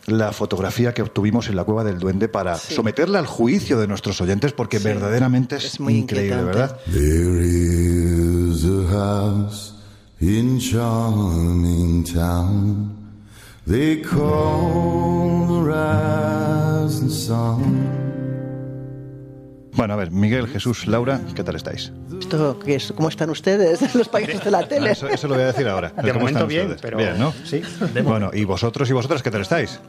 [0.06, 4.20] la fotografía que obtuvimos en la cueva del duende para someterla al juicio de nuestros
[4.20, 6.78] oyentes porque verdaderamente es, muy increíble, ¿verdad?
[6.92, 9.74] There is a house
[10.20, 13.02] in charming town.
[13.66, 15.64] They call
[16.88, 18.31] the sun.
[19.74, 21.92] Bueno, a ver, Miguel, Jesús, Laura, ¿qué tal estáis?
[22.20, 22.92] ¿Esto qué es?
[22.92, 24.92] ¿Cómo están ustedes, los payasos de la tele?
[24.92, 25.90] Eso, lo voy a decir ahora.
[25.90, 26.98] De momento bien, pero...
[26.98, 27.32] Bien, ¿no?
[27.44, 27.62] Sí.
[28.04, 29.80] Bueno, ¿y vosotros y vosotras qué tal estáis?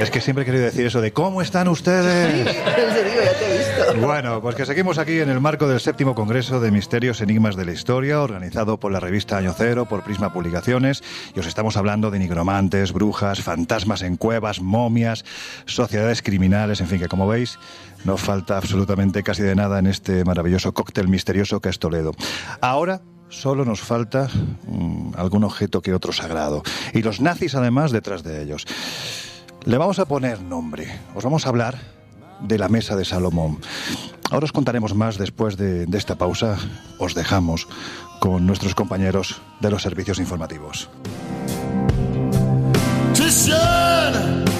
[0.00, 2.50] Es que siempre he querido decir eso de ¿cómo están ustedes?
[2.50, 4.06] Sí, ya te he visto.
[4.06, 7.64] Bueno, pues que seguimos aquí en el marco del séptimo Congreso de Misterios Enigmas de
[7.64, 11.02] la Historia, organizado por la revista Año Cero, por Prisma Publicaciones,
[11.34, 15.24] y os estamos hablando de nigromantes, brujas, fantasmas en cuevas, momias,
[15.64, 17.58] sociedades criminales, en fin, que como veis,
[18.06, 22.12] no falta absolutamente casi de nada en este maravilloso cóctel misterioso que es Toledo.
[22.60, 24.28] Ahora solo nos falta
[24.68, 26.62] mm, algún objeto que otro sagrado.
[26.94, 28.64] Y los nazis además detrás de ellos.
[29.64, 30.86] Le vamos a poner nombre.
[31.16, 31.78] Os vamos a hablar
[32.40, 33.58] de la mesa de Salomón.
[34.30, 36.56] Ahora os contaremos más después de, de esta pausa.
[37.00, 37.66] Os dejamos
[38.20, 40.88] con nuestros compañeros de los servicios informativos.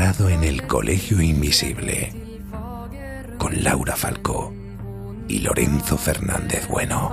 [0.00, 2.12] En el Colegio Invisible
[3.36, 4.54] con Laura Falcó
[5.26, 7.10] y Lorenzo Fernández Bueno.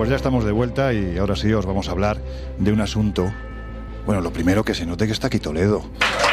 [0.00, 2.16] Pues ya estamos de vuelta y ahora sí os vamos a hablar
[2.56, 3.30] de un asunto.
[4.06, 5.84] Bueno, lo primero que se note que está aquí Toledo.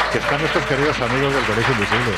[0.10, 2.14] Que están nuestros queridos amigos del Colegio Invisible.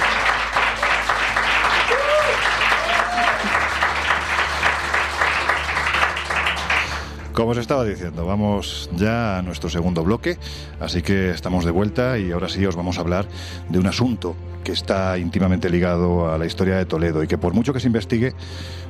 [7.34, 10.38] Como os estaba diciendo, vamos ya a nuestro segundo bloque,
[10.80, 13.26] así que estamos de vuelta y ahora sí os vamos a hablar
[13.70, 17.54] de un asunto que está íntimamente ligado a la historia de Toledo y que por
[17.54, 18.34] mucho que se investigue,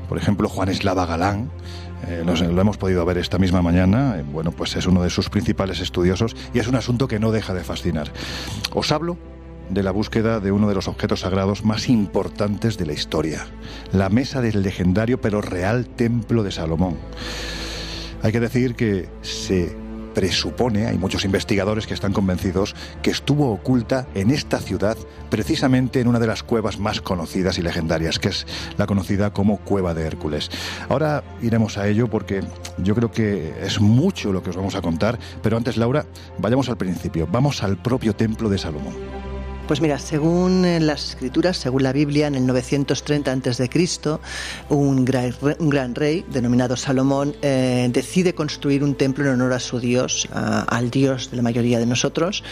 [0.08, 1.50] por ejemplo, Juan Eslava Galán,
[2.08, 5.30] eh, lo hemos podido ver esta misma mañana, eh, bueno, pues es uno de sus
[5.30, 8.12] principales estudiosos y es un asunto que no deja de fascinar.
[8.74, 9.18] Os hablo
[9.70, 13.46] de la búsqueda de uno de los objetos sagrados más importantes de la historia,
[13.92, 16.98] la mesa del legendario pero real templo de Salomón.
[18.22, 19.76] Hay que decir que se
[20.20, 24.98] presupone, hay muchos investigadores que están convencidos, que estuvo oculta en esta ciudad,
[25.30, 28.46] precisamente en una de las cuevas más conocidas y legendarias, que es
[28.78, 30.52] la conocida como Cueva de Hércules.
[30.90, 32.44] Ahora iremos a ello porque
[32.80, 36.06] yo creo que es mucho lo que os vamos a contar, pero antes, Laura,
[36.38, 39.19] vayamos al principio, vamos al propio templo de Salomón.
[39.70, 43.70] Pues mira, según eh, las escrituras, según la Biblia, en el 930 a.C.,
[44.70, 49.60] un gran, un gran rey denominado Salomón eh, decide construir un templo en honor a
[49.60, 52.44] su Dios, al Dios de la mayoría de nosotros,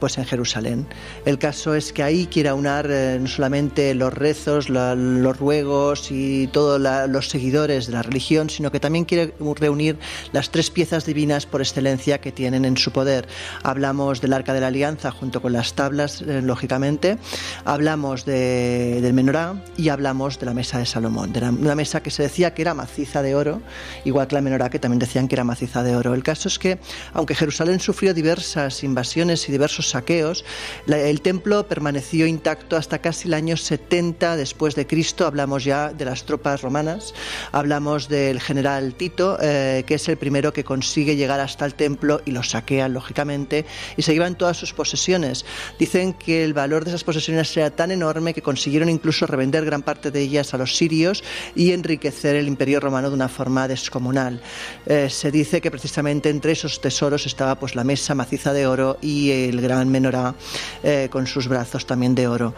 [0.00, 0.86] pues en Jerusalén.
[1.26, 6.46] El caso es que ahí quiere aunar eh, no solamente los rezos, los ruegos y
[6.46, 9.98] todos los seguidores de la religión, sino que también quiere reunir
[10.32, 13.28] las tres piezas divinas por excelencia que tienen en su poder.
[13.62, 17.18] Hablamos del Arca de la Alianza junto con las tablas, eh, lógicamente.
[17.64, 22.02] Hablamos de- del menorá y hablamos de la mesa de Salomón, de la- una mesa
[22.04, 23.60] que se decía que era maciza de oro,
[24.04, 26.14] igual que la menorá que también decían que era maciza de oro.
[26.14, 26.78] El caso es que,
[27.14, 30.44] aunque Jerusalén sufrió diversas invasiones y diversos saqueos,
[30.86, 35.26] el templo permaneció intacto hasta casi el año 70 después de Cristo.
[35.26, 37.12] Hablamos ya de las tropas romanas,
[37.50, 42.20] hablamos del general Tito, eh, que es el primero que consigue llegar hasta el templo
[42.24, 43.64] y lo saquea, lógicamente,
[43.96, 45.44] y se llevan todas sus posesiones.
[45.78, 49.82] Dicen que el valor de esas posesiones era tan enorme que consiguieron incluso revender gran
[49.82, 54.40] parte de ellas a los sirios y enriquecer el imperio romano de una forma descomunal.
[54.86, 58.98] Eh, se dice que precisamente entre esos tesoros estaba pues la mesa maciza de oro
[59.00, 60.34] y el gran menorá
[60.82, 62.54] eh, con sus brazos también de oro.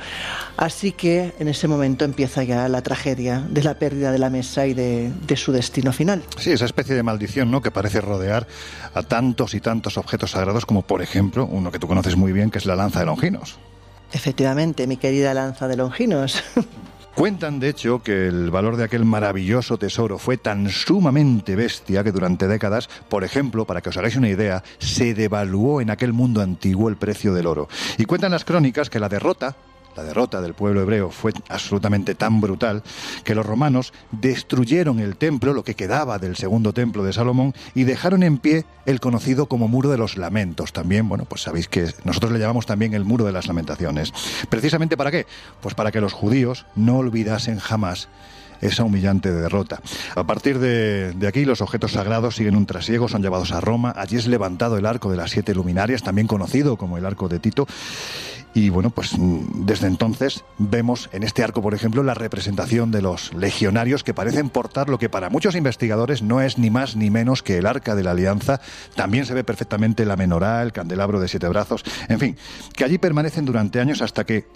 [0.56, 4.66] Así que en ese momento empieza ya la tragedia de la pérdida de la mesa
[4.66, 6.22] y de, de su destino final.
[6.38, 7.60] Sí, esa especie de maldición, ¿no?
[7.60, 8.46] Que parece rodear
[8.94, 12.50] a tantos y tantos objetos sagrados como, por ejemplo, uno que tú conoces muy bien,
[12.50, 13.58] que es la lanza de Longinos.
[14.12, 16.42] Efectivamente, mi querida lanza de Longinos.
[17.14, 22.10] Cuentan, de hecho, que el valor de aquel maravilloso tesoro fue tan sumamente bestia que
[22.10, 26.40] durante décadas, por ejemplo, para que os hagáis una idea, se devaluó en aquel mundo
[26.40, 27.68] antiguo el precio del oro.
[27.98, 29.54] Y cuentan las crónicas que la derrota
[29.96, 32.82] la derrota del pueblo hebreo fue absolutamente tan brutal
[33.24, 37.84] que los romanos destruyeron el templo, lo que quedaba del segundo templo de Salomón, y
[37.84, 40.72] dejaron en pie el conocido como Muro de los Lamentos.
[40.72, 44.12] También, bueno, pues sabéis que nosotros le llamamos también el Muro de las Lamentaciones.
[44.48, 45.26] ¿Precisamente para qué?
[45.60, 48.08] Pues para que los judíos no olvidasen jamás
[48.60, 49.80] esa humillante derrota.
[50.14, 53.92] A partir de, aquí, los objetos sagrados siguen un trasiego, son llevados a Roma.
[53.96, 57.38] Allí es levantado el arco de las siete luminarias, también conocido como el arco de
[57.38, 57.66] Tito.
[58.54, 63.02] Y bueno, pues mm, desde entonces vemos en este arco, por ejemplo, la representación de
[63.02, 67.10] los legionarios que parecen portar lo que para muchos investigadores no es ni más ni
[67.10, 68.60] menos que el arca de la alianza.
[68.94, 71.84] También se ve perfectamente la menorá, el candelabro de siete brazos.
[72.08, 72.36] En fin,
[72.74, 74.46] que allí permanecen durante años hasta que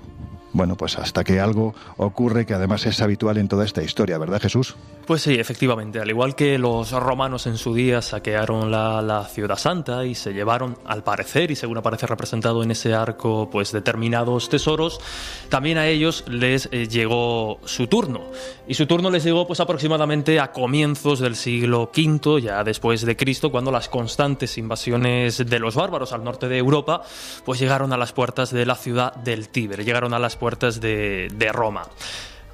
[0.52, 4.40] bueno, pues hasta que algo ocurre que además es habitual en toda esta historia, ¿verdad
[4.40, 4.76] Jesús?
[5.06, 6.00] Pues sí, efectivamente.
[6.00, 10.76] Al igual que los romanos en su día saquearon la, ciudad santa y se llevaron,
[10.84, 15.00] al parecer, y según aparece representado en ese arco, pues determinados tesoros,
[15.48, 18.24] también a ellos les eh, llegó su turno.
[18.66, 23.16] Y su turno les llegó pues aproximadamente a comienzos del siglo V, ya después de
[23.16, 27.02] Cristo, cuando las constantes invasiones de los bárbaros al norte de Europa,
[27.44, 31.50] pues llegaron a las puertas de la ciudad del Tíber, llegaron a las puertas de,
[31.52, 31.82] Roma.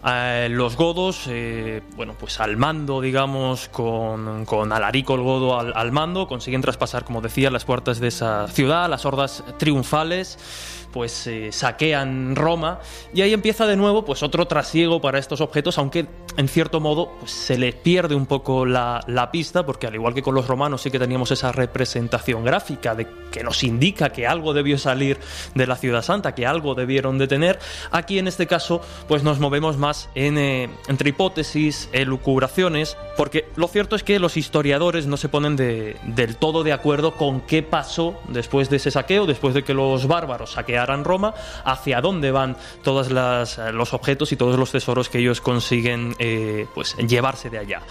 [0.06, 5.72] Eh, los godos, eh, bueno, pues al mando, digamos, con, con Alarico el godo al,
[5.74, 10.38] al, mando, consiguen traspasar, como decía, las puertas de esa ciudad, las hordas triunfales
[10.94, 12.78] pues eh, saquean Roma.
[13.12, 17.10] Y ahí empieza de nuevo pues otro trasiego para estos objetos, aunque en cierto modo
[17.18, 20.82] pues, se les pierde un poco la, pista, porque al igual que con los romanos
[20.82, 25.18] sí que teníamos esa representación gráfica de que nos indica que algo debió salir
[25.56, 27.58] de la ciudad santa, que algo debieron de tener,
[27.90, 33.66] aquí en este caso pues nos movemos más en, eh, entre hipótesis, elucubraciones, porque lo
[33.66, 38.14] cierto es que los historiadores no se ponen del todo de acuerdo con qué pasó
[38.28, 43.08] después de ese saqueo, después de que los bárbaros saquearon Roma, hacia dónde van todos
[43.10, 47.82] eh, los objetos y todos los tesoros que ellos consiguen eh, pues, llevarse de allá.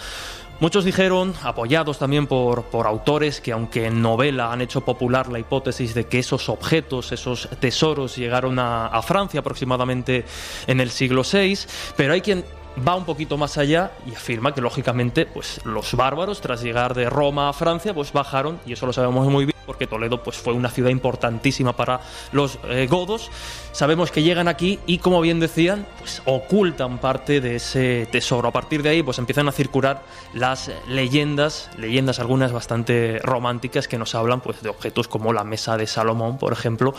[0.60, 5.40] Muchos dijeron, apoyados también por, por, autores que aunque en novela han hecho popular la
[5.40, 10.26] hipótesis de que esos objetos, esos tesoros llegaron a Francia aproximadamente
[10.68, 11.58] en el siglo VI,
[11.98, 12.46] pero hay quien
[12.88, 17.10] va un poquito más allá y afirma que lógicamente pues los bárbaros tras llegar de
[17.10, 20.54] Roma a Francia pues bajaron y eso lo sabemos muy bien porque Toledo pues fue
[20.54, 22.02] una ciudad importantísima para
[22.32, 23.32] los eh, godos.
[23.72, 28.50] Sabemos que llegan aquí y como bien decían pues ocultan parte de ese tesoro.
[28.50, 30.04] A partir de ahí pues empiezan a circular
[30.34, 35.78] las leyendas leyendas algunas bastante románticas que nos hablan pues de objetos como la mesa
[35.78, 36.94] de Salomón por ejemplo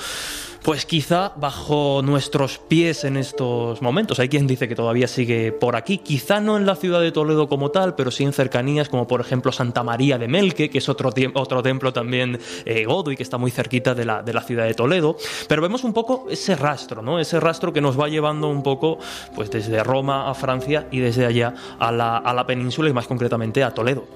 [0.65, 4.19] pues quizá bajo nuestros pies en estos momentos.
[4.19, 7.49] Hay quien dice que todavía sigue por aquí, quizá no en la ciudad de Toledo
[7.49, 10.89] como tal, pero sí en cercanías como por ejemplo Santa María de Melque, que es
[10.89, 14.41] otro, otro templo también eh, godo y que está muy cerquita de la, de la
[14.41, 15.19] ciudad de Toledo.
[15.49, 17.21] Pero vemos un poco ese rastro, ¿no?
[17.21, 18.99] Ese rastro que nos va llevando un poco
[19.35, 23.07] pues desde Roma a Francia y desde allá a la, a la península y más
[23.07, 24.07] concretamente a Toledo.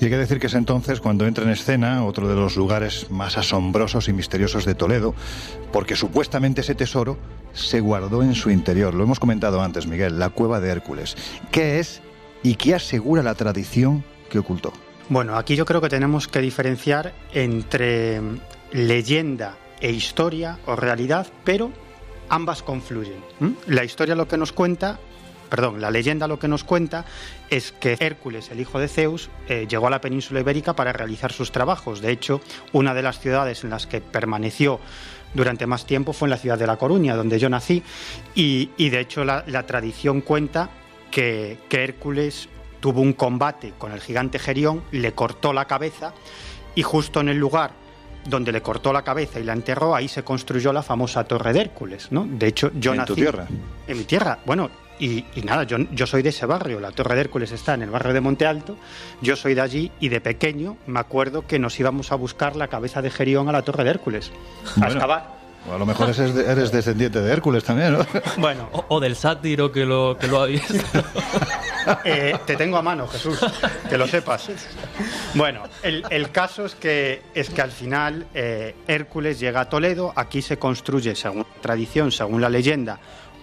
[0.00, 3.10] Y hay que decir que es entonces cuando entra en escena otro de los lugares
[3.10, 5.14] más asombrosos y misteriosos de Toledo,
[5.72, 7.18] porque supuestamente ese tesoro
[7.52, 8.94] se guardó en su interior.
[8.94, 11.16] Lo hemos comentado antes, Miguel, la cueva de Hércules.
[11.50, 12.00] ¿Qué es
[12.44, 14.72] y qué asegura la tradición que ocultó?
[15.08, 18.20] Bueno, aquí yo creo que tenemos que diferenciar entre
[18.70, 21.72] leyenda e historia o realidad, pero
[22.28, 23.24] ambas confluyen.
[23.66, 25.00] La historia lo que nos cuenta
[25.48, 27.04] perdón, la leyenda lo que nos cuenta
[27.50, 31.32] es que Hércules, el hijo de Zeus, eh, llegó a la península ibérica para realizar
[31.32, 32.00] sus trabajos.
[32.00, 32.40] De hecho,
[32.72, 34.80] una de las ciudades en las que permaneció
[35.34, 37.82] durante más tiempo fue en la ciudad de La Coruña, donde yo nací,
[38.34, 40.70] y, de hecho la, tradición cuenta
[41.10, 42.48] que, que Hércules
[42.80, 46.14] tuvo un combate con el gigante Gerión, le cortó la cabeza
[46.74, 47.72] y justo en el lugar
[48.28, 51.60] donde le cortó la cabeza y la enterró, ahí se construyó la famosa Torre de
[51.60, 52.26] Hércules, ¿no?
[52.28, 53.08] De hecho, yo ¿En nací...
[53.08, 53.46] tu tierra?
[53.86, 54.38] En mi tierra.
[54.44, 57.82] Bueno, y, nada, yo, yo, soy de ese barrio, la Torre de Hércules está en
[57.82, 58.76] el barrio de Monte Alto,
[59.20, 62.68] yo soy de allí y de pequeño me acuerdo que nos íbamos a buscar la
[62.68, 64.32] cabeza de Gerión a la Torre de Hércules,
[64.80, 65.26] a excavar.
[65.72, 68.06] a lo mejor eres, descendiente de Hércules también, ¿no?
[68.38, 68.68] Bueno.
[68.88, 70.74] O, del sátiro que lo, que lo ha visto.
[72.04, 73.38] Eh, te tengo a mano, Jesús,
[73.88, 74.50] que lo sepas.
[75.32, 80.42] Bueno, el, caso es que, es que al final eh, Hércules llega a Toledo, aquí
[80.42, 82.98] se construye, según la tradición, según la leyenda,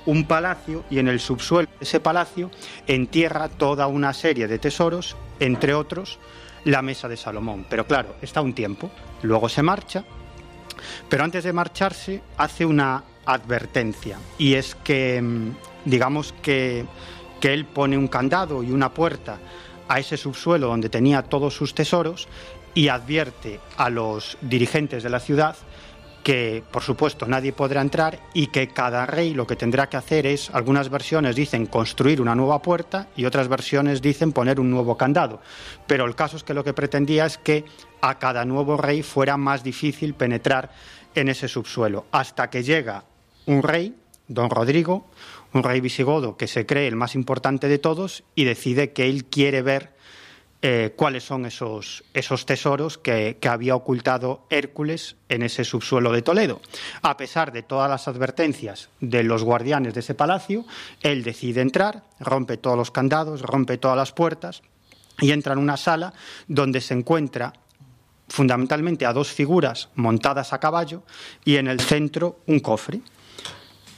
[0.05, 2.51] un palacio y en el subsuelo de ese palacio
[2.87, 6.19] entierra toda una serie de tesoros, entre otros
[6.63, 7.65] la mesa de Salomón.
[7.69, 8.89] Pero claro, está un tiempo,
[9.21, 10.03] luego se marcha,
[11.09, 16.85] pero antes de marcharse hace una advertencia y es que, mm, digamos que,
[17.39, 19.37] que él pone un candado y una puerta
[19.87, 22.27] a ese subsuelo donde tenía todos sus tesoros
[22.73, 25.55] y advierte a los dirigentes de la ciudad
[26.25, 30.25] que por supuesto nadie podrá entrar y que cada rey lo que tendrá que hacer
[30.25, 34.97] es, algunas versiones dicen construir una nueva puerta y otras versiones dicen poner un nuevo
[34.97, 35.39] candado.
[35.85, 37.63] Pero el caso es que lo que pretendía es que
[38.01, 40.71] a cada nuevo rey fuera más difícil penetrar
[41.13, 43.05] en ese subsuelo, hasta que llega
[43.45, 43.95] un rey,
[44.27, 45.05] don Rodrigo,
[45.53, 49.25] un rey visigodo que se cree el más importante de todos y decide que él
[49.25, 49.94] quiere ver
[50.67, 56.59] eh, cuáles son esos, esos tesoros que, había ocultado Hércules en ese subsuelo de Toledo.
[57.03, 60.65] A pesar de todas las advertencias de los guardianes de ese palacio,
[61.03, 64.63] él decide entrar, rompe todos los candados, rompe todas las puertas
[65.19, 66.15] y entra en una sala
[66.47, 67.53] donde se encuentra
[68.27, 71.03] fundamentalmente a dos figuras montadas a caballo
[71.43, 73.01] y en el centro un cofre.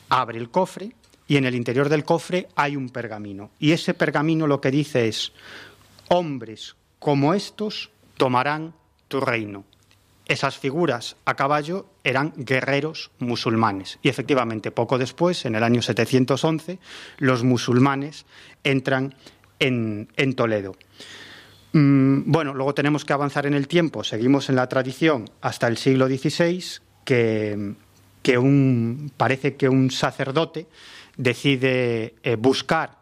[0.10, 0.92] Abre el cofre
[1.30, 3.52] y en el interior del cofre hay un pergamino.
[3.58, 5.32] Y ese pergamino lo que dice es,
[6.10, 8.74] hombres como estos tomarán
[9.08, 9.66] tu reino.
[10.28, 13.98] Esas figuras a caballo eran guerreros musulmanes.
[14.02, 16.80] Y efectivamente, poco después, en el año 711,
[17.18, 18.26] los musulmanes
[18.64, 19.16] entran
[19.60, 20.76] en, Toledo.
[21.72, 24.04] Mm, bueno, luego tenemos que avanzar en el tiempo.
[24.04, 26.62] Seguimos en la tradición hasta el siglo XVI,
[27.06, 30.68] que, un, parece que un sacerdote
[31.16, 32.98] decide eh, buscar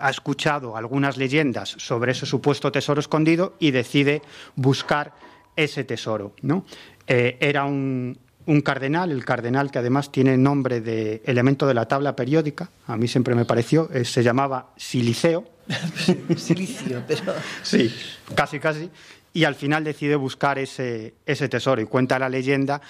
[0.00, 4.22] ha escuchado algunas leyendas sobre ese supuesto tesoro escondido y decide
[4.56, 5.14] buscar
[5.56, 6.34] ese tesoro.
[6.42, 6.64] ¿no?
[7.06, 8.18] Eh, era un,
[8.64, 13.08] cardenal, el cardenal que además tiene nombre de elemento de la tabla periódica, a mí
[13.08, 15.44] siempre me pareció, eh, se llamaba Siliceo.
[16.36, 17.34] Silicio, pero...
[17.62, 17.94] Sí,
[18.34, 18.90] casi, casi.
[19.34, 22.80] Y al final decide buscar ese, ese tesoro y cuenta la leyenda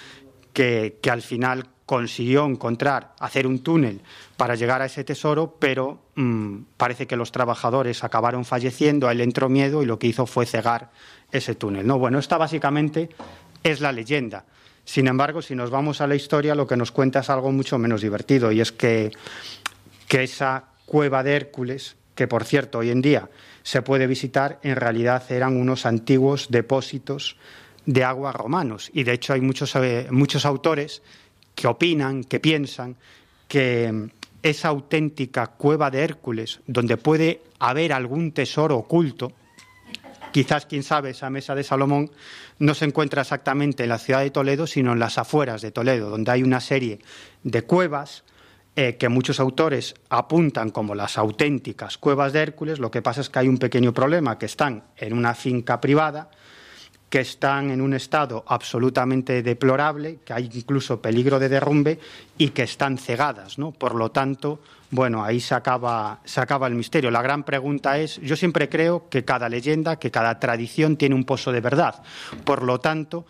[0.53, 4.01] que, que al final consiguió encontrar, hacer un túnel
[4.37, 9.21] para llegar a ese tesoro, pero mm, parece que los trabajadores acabaron falleciendo, a él
[9.21, 10.91] entró miedo y lo que hizo fue cegar
[11.31, 11.87] ese túnel.
[11.87, 13.09] No, bueno, esta básicamente
[13.63, 14.45] es la leyenda.
[14.85, 17.79] Sin embargo, si nos vamos a la historia, lo que nos cuenta es algo mucho
[17.79, 19.11] menos divertido, y es que,
[20.07, 23.29] que esa cueva de Hércules, que por cierto hoy en día
[23.63, 27.35] se puede visitar, en realidad eran unos antiguos depósitos
[27.87, 28.91] de agua romanos.
[28.93, 31.01] Y de hecho hay muchos, eh, muchos autores
[31.55, 32.95] que opinan, que piensan
[33.47, 34.09] que
[34.41, 39.33] esa auténtica cueva de Hércules, donde puede haber algún tesoro oculto,
[40.31, 42.11] quizás, quién sabe, esa mesa de Salomón
[42.59, 46.09] no se encuentra exactamente en la ciudad de Toledo, sino en las afueras de Toledo,
[46.09, 46.99] donde hay una serie
[47.43, 48.23] de cuevas
[48.75, 52.79] eh, que muchos autores apuntan como las auténticas cuevas de Hércules.
[52.79, 56.29] Lo que pasa es que hay un pequeño problema, que están en una finca privada
[57.09, 61.99] que están en un estado absolutamente deplorable, que hay incluso peligro de derrumbe
[62.37, 63.71] y que están cegadas, ¿no?
[63.71, 64.59] Por lo tanto,
[64.91, 67.09] bueno, ahí se acaba, se acaba el misterio.
[67.11, 71.25] La gran pregunta es, yo siempre creo que cada leyenda, que cada tradición tiene un
[71.25, 72.01] pozo de verdad.
[72.43, 73.25] Por lo tanto,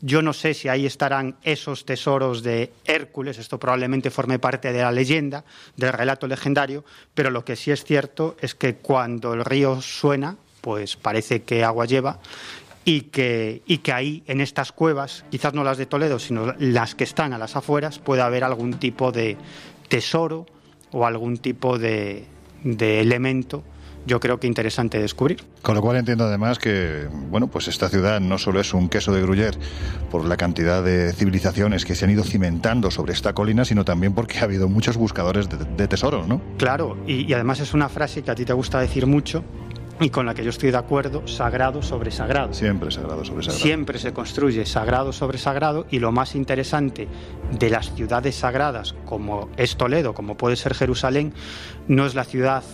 [0.00, 4.82] yo no sé si ahí estarán esos tesoros de Hércules, esto probablemente forme parte de
[4.82, 5.44] la leyenda,
[5.76, 10.36] del relato legendario, pero lo que sí es cierto es que cuando el río suena,
[10.60, 12.18] pues parece que agua lleva
[12.84, 16.94] y que, y que ahí, en estas cuevas, quizás no las de Toledo, sino las
[16.94, 19.36] que están a las afueras, puede haber algún tipo de
[19.88, 20.46] tesoro
[20.92, 22.26] o algún tipo de,
[22.62, 23.64] de elemento
[24.06, 25.42] yo creo que interesante descubrir.
[25.62, 29.12] Con lo cual entiendo además que, bueno, pues esta ciudad no solo es un queso
[29.12, 29.56] de Gruyère
[30.10, 34.14] por la cantidad de civilizaciones que se han ido cimentando sobre esta colina, sino también
[34.14, 36.40] porque ha habido muchos buscadores de, de tesoros, ¿no?
[36.58, 39.42] Claro, y, y, además es una frase que a ti te gusta decir mucho,
[40.00, 42.52] y con la que yo estoy de acuerdo, sagrado sobre sagrado.
[42.52, 43.62] Siempre sagrado sobre sagrado.
[43.62, 47.08] Siempre se construye sagrado sobre sagrado y lo más interesante
[47.58, 51.32] de las ciudades sagradas, como es Toledo, como puede ser Jerusalén,
[51.88, 52.64] no es la ciudad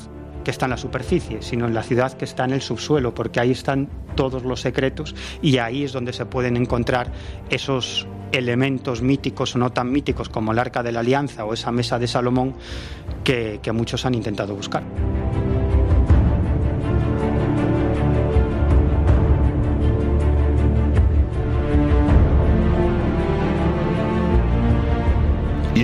[0.44, 3.40] que está en la superficie, sino en la ciudad que está en el subsuelo, porque
[3.40, 7.12] ahí están todos los secretos y ahí es donde se pueden encontrar
[7.50, 11.72] esos elementos míticos o no tan míticos como el Arca de la Alianza o esa
[11.72, 12.54] mesa de Salomón
[13.24, 14.82] que, que muchos han intentado buscar.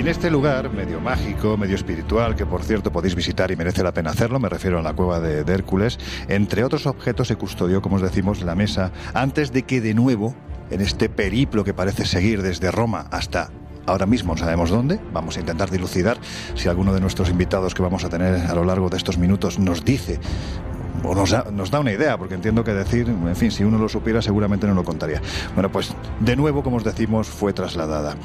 [0.07, 3.93] En este lugar, medio mágico, medio espiritual, que por cierto podéis visitar y merece la
[3.93, 5.99] pena hacerlo, me refiero a la cueva de, Hércules,
[6.29, 10.37] entre otros objetos se custodió, como os decimos, la mesa, antes de que de nuevo,
[10.71, 13.51] en este periplo que parece seguir desde Roma hasta
[13.85, 15.01] ahora mismo no sabemos dónde.
[15.13, 16.19] Vamos a intentar dilucidar
[16.55, 19.59] si alguno de nuestros invitados que vamos a tener a lo largo de estos minutos
[19.59, 20.21] nos dice
[21.05, 24.23] o nos da, una idea, porque entiendo que decir, en fin, si uno lo supiera
[24.23, 25.21] seguramente no lo contaría.
[25.55, 28.17] Bueno, pues de nuevo, como os decimos, fue trasladada.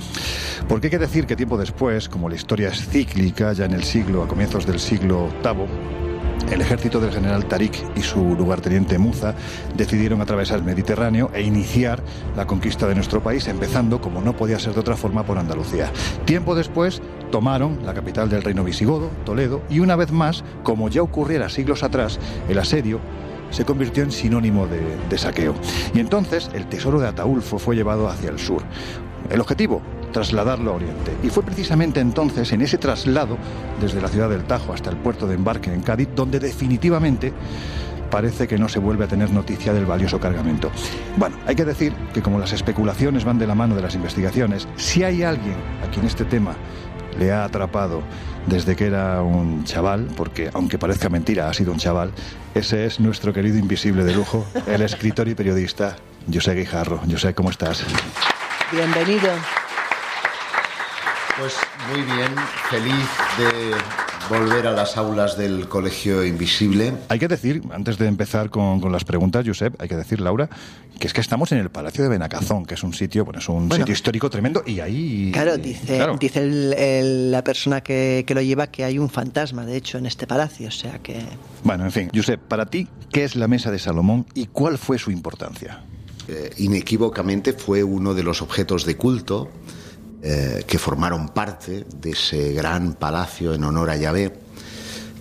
[0.68, 3.84] Porque hay que decir que tiempo después, como la historia es cíclica, ya en el
[3.84, 6.11] siglo, a comienzos del siglo VIII,
[6.50, 9.36] el ejército del general Tarik y su lugarteniente Muza
[9.76, 12.02] decidieron atravesar el Mediterráneo e iniciar
[12.36, 15.92] la conquista de nuestro país, empezando, como no podía ser de otra forma, por Andalucía.
[16.26, 21.02] Tiempo después tomaron la capital del reino visigodo, Toledo, y una vez más, como ya
[21.02, 22.20] ocurriera siglos atrás,
[22.50, 23.00] el asedio
[23.52, 25.54] se convirtió en sinónimo de, saqueo.
[25.94, 28.64] Y entonces el tesoro de Ataulfo fue llevado hacia el sur.
[29.32, 31.16] El objetivo, trasladarlo a Oriente.
[31.24, 33.38] Y fue precisamente entonces, en ese traslado,
[33.80, 37.32] desde la ciudad del Tajo hasta el puerto de embarque en Cádiz, donde definitivamente
[38.10, 40.70] parece que no se vuelve a tener noticia del valioso cargamento.
[41.16, 44.68] Bueno, hay que decir que como las especulaciones van de la mano de las investigaciones,
[44.76, 45.56] si hay alguien
[45.88, 46.54] a quien este tema
[47.18, 48.02] le ha atrapado
[48.48, 52.12] desde que era un chaval, porque aunque parezca mentira, ha sido un chaval,
[52.54, 55.96] ese es nuestro querido invisible de lujo, el escritor y periodista
[56.32, 57.00] José Guijarro.
[57.10, 57.86] José, ¿cómo estás?
[58.72, 59.30] Bienvenido.
[61.38, 61.56] Pues
[61.92, 62.34] muy bien,
[62.70, 63.76] feliz de
[64.30, 66.94] volver a las aulas del Colegio Invisible.
[67.10, 70.50] Hay que decir, antes de empezar con, las preguntas, Josep, hay que decir, Laura,
[71.00, 73.50] que es que estamos en el Palacio de Benacazón, que es un sitio, bueno, es
[73.50, 75.32] un sitio histórico tremendo y ahí...
[75.34, 80.06] Claro, dice, dice la persona que, lo lleva que hay un fantasma, de hecho, en
[80.06, 81.20] este palacio, o sea que...
[81.66, 84.98] Bueno, en fin, Josep, para ti, ¿qué es la Mesa de Salomón y cuál fue
[84.98, 85.82] su importancia?
[86.28, 89.50] Eh, inequívocamente fue uno de los objetos de culto
[90.22, 94.34] eh, que formaron parte de ese gran palacio en honor a Yahvé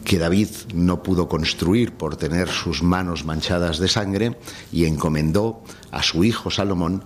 [0.04, 4.36] que David no pudo construir por tener sus manos manchadas de sangre
[4.72, 7.04] y encomendó a su hijo Salomón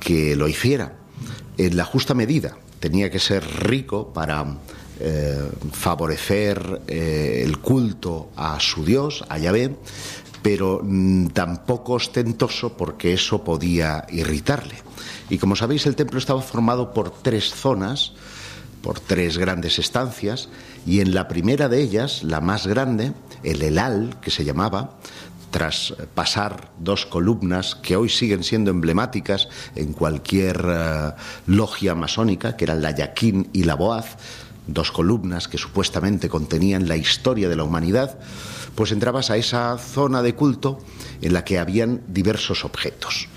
[0.00, 0.94] que lo hiciera
[1.58, 2.56] en la justa medida.
[2.80, 4.58] Tenía que ser rico para
[5.00, 9.76] eh, favorecer el culto a su Dios, a Yahvé,
[10.46, 14.76] pero mm, tampoco ostentoso porque eso podía irritarle.
[15.28, 18.12] Y como sabéis, el templo estaba formado por tres zonas,
[18.80, 20.48] por tres grandes estancias,
[20.86, 24.98] y en la primera de ellas, la más grande, el Elal, que se llamaba,
[25.50, 31.12] tras pasar dos columnas que hoy siguen siendo emblemáticas en cualquier eh,
[31.48, 34.16] logia masónica, que eran la Yaquín y la Boaz,
[34.68, 38.16] dos columnas que supuestamente contenían la historia de la humanidad,
[38.76, 40.78] pues entrabas a esa zona de culto
[41.22, 43.28] en la que habían diversos objetos.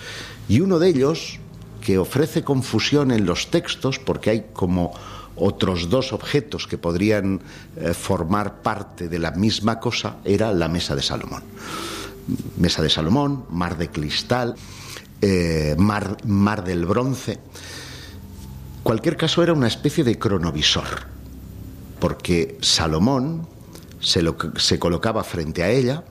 [0.47, 1.39] Y uno de ellos,
[1.81, 4.93] que ofrece confusión en los textos porque hay como
[5.37, 7.39] otros dos objetos que podrían
[7.77, 11.43] eh, formar parte de la misma cosa, era la mesa de Salomón.
[12.57, 14.55] Mesa de Salomón, mar de cristal,
[15.21, 17.39] eh, mar, mar del bronce.
[18.83, 21.07] Cualquier caso era una especie de cronovisor,
[21.99, 23.47] porque Salomón
[23.99, 24.23] se,
[24.57, 26.03] se colocaba frente a ella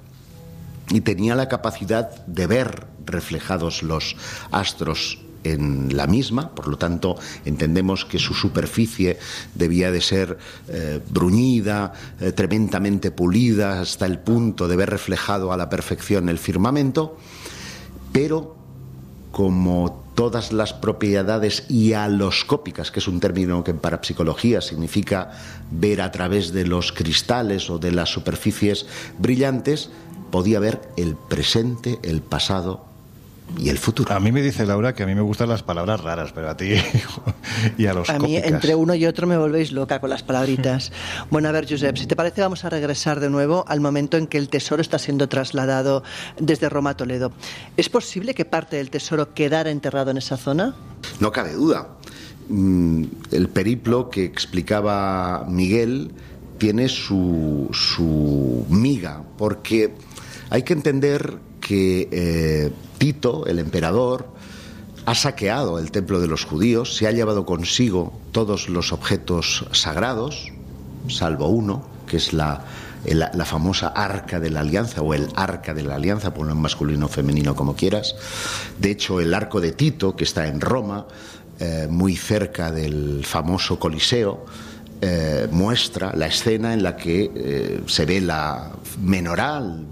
[0.90, 4.16] y tenía la capacidad de ver reflejados los
[4.50, 9.18] astros en la misma, por lo tanto entendemos que su superficie
[9.54, 15.56] debía de ser eh, bruñida, eh, tremendamente pulida hasta el punto de ver reflejado a
[15.56, 17.16] la perfección el firmamento,
[18.12, 18.57] pero
[19.38, 25.30] como todas las propiedades hialoscópicas, que es un término que en parapsicología significa
[25.70, 28.86] ver a través de los cristales o de las superficies
[29.16, 29.90] brillantes,
[30.32, 32.87] podía ver el presente, el pasado
[33.56, 34.14] y el futuro.
[34.14, 36.56] A mí me dice Laura que a mí me gustan las palabras raras, pero a
[36.56, 36.74] ti
[37.78, 40.92] y a los A mí, entre uno y otro, me volvéis loca con las palabritas.
[41.30, 44.26] bueno, a ver, Josep, si te parece, vamos a regresar de nuevo al momento en
[44.26, 46.02] que el tesoro está siendo trasladado
[46.38, 47.32] desde Roma a Toledo.
[47.76, 50.74] ¿Es posible que parte del tesoro quedara enterrado en esa zona?
[51.20, 51.88] No cabe duda.
[52.48, 56.12] Mm, el periplo que explicaba Miguel
[56.58, 59.94] tiene su, su miga, porque
[60.50, 61.38] hay que entender
[61.68, 64.26] que eh, Tito, el emperador,
[65.04, 70.50] ha saqueado el templo de los judíos, se ha llevado consigo todos los objetos sagrados,
[71.08, 72.64] salvo uno, que es la,
[73.04, 77.04] la, famosa arca de la alianza o el arca de la alianza, ponlo en masculino
[77.04, 78.16] o femenino como quieras.
[78.78, 81.06] De hecho, el arco de Tito, que está en Roma,
[81.60, 84.46] eh, muy cerca del famoso Coliseo,
[85.00, 89.86] eh, muestra la escena en la que eh, se ve la menoral,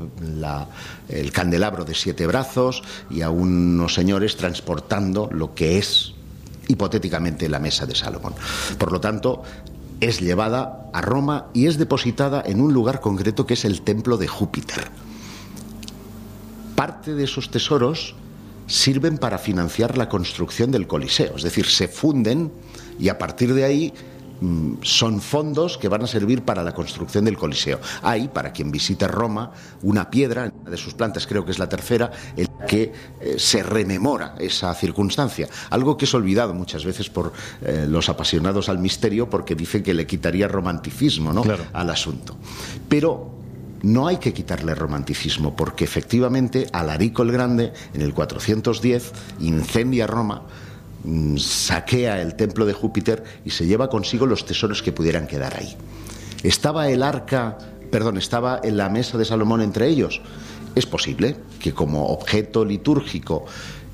[1.08, 6.14] el candelabro de siete brazos y a unos señores transportando lo que es
[6.66, 8.34] hipotéticamente la mesa de Salomón.
[8.78, 9.44] Por lo tanto,
[10.00, 14.16] es llevada a Roma y es depositada en un lugar concreto que es el templo
[14.16, 14.88] de Júpiter.
[16.74, 18.16] Parte de esos tesoros
[18.66, 22.50] sirven para financiar la construcción del Coliseo, es decir, se funden
[22.98, 23.92] y a partir de ahí
[24.82, 27.80] son fondos que van a servir para la construcción del Coliseo.
[28.02, 32.10] Hay, para quien visite Roma, una piedra de sus plantas, creo que es la tercera,
[32.36, 35.48] en la que eh, se rememora esa circunstancia.
[35.70, 37.32] Algo que es olvidado muchas veces por
[37.62, 41.44] eh, los apasionados al misterio porque dicen que le quitaría romanticismo ¿no?
[41.72, 42.36] al asunto.
[42.88, 43.36] Pero
[43.82, 50.42] no hay que quitarle romanticismo, porque efectivamente Alarico el Grande, en el 410, incendia Roma,
[50.42, 50.65] mm,
[51.38, 55.76] saquea el templo de Júpiter y se lleva consigo los tesoros que pudieran quedar ahí.
[56.42, 57.58] ¿Estaba el arca,
[57.90, 60.20] perdón, estaba en la mesa de Salomón entre ellos?
[60.74, 63.46] Es posible que como objeto litúrgico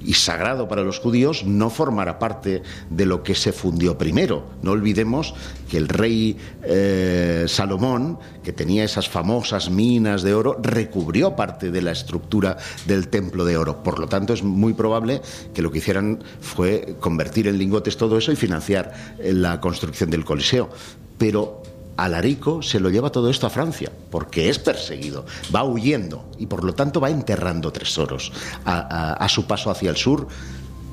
[0.04, 4.44] y sagrado para los judíos no formará parte de lo que se fundió primero.
[4.62, 5.34] No olvidemos
[5.70, 11.82] que el rey eh, Salomón, que tenía esas famosas minas de oro, recubrió parte de
[11.82, 13.82] la estructura del templo de oro.
[13.82, 15.22] Por lo tanto, es muy probable
[15.54, 20.10] que lo que hicieran fue convertir en lingotes todo eso y financiar eh, la construcción
[20.10, 20.70] del Coliseo.
[21.18, 21.62] Pero
[21.96, 26.64] Alarico se lo lleva todo esto a Francia, porque es perseguido, va huyendo y por
[26.64, 28.32] lo tanto va enterrando tesoros
[28.64, 30.26] a, su paso hacia el sur.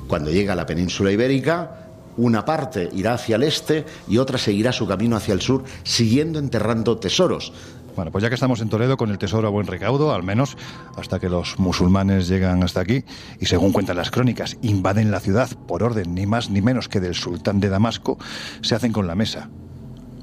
[0.06, 1.86] Cuando llega a la península ibérica,
[2.16, 6.38] una parte irá hacia el este y otra seguirá su camino hacia el sur, siguiendo
[6.38, 7.52] enterrando tesoros.
[7.96, 10.56] Bueno, pues ya que estamos en Toledo con el tesoro a buen recaudo, al menos
[10.96, 13.04] hasta que los musulmanes llegan hasta aquí
[13.40, 17.00] y según cuentan las crónicas, invaden la ciudad por orden ni más ni menos que
[17.00, 18.16] del sultán de Damasco,
[18.62, 19.50] se hacen con la mesa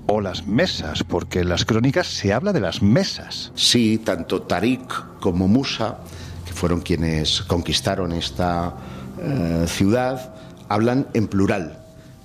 [0.08, 3.52] o las mesas, porque en las crónicas se habla de las mesas.
[3.56, 5.98] Sí, tanto Tarik como Musa,
[6.46, 8.74] que fueron quienes conquistaron esta
[9.22, 10.34] eh, ciudad,
[10.70, 11.80] hablan en plural,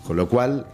[0.06, 0.66] con lo cual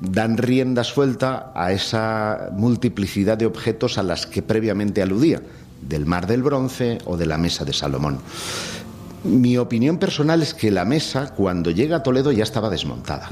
[0.00, 5.40] dan rienda suelta a esa multiplicidad de objetos a las que previamente aludía,
[5.80, 8.18] del mar del bronce o de la mesa de Salomón.
[9.24, 13.30] Mi opinión personal es que la mesa, cuando llega a Toledo, ya estaba desmontada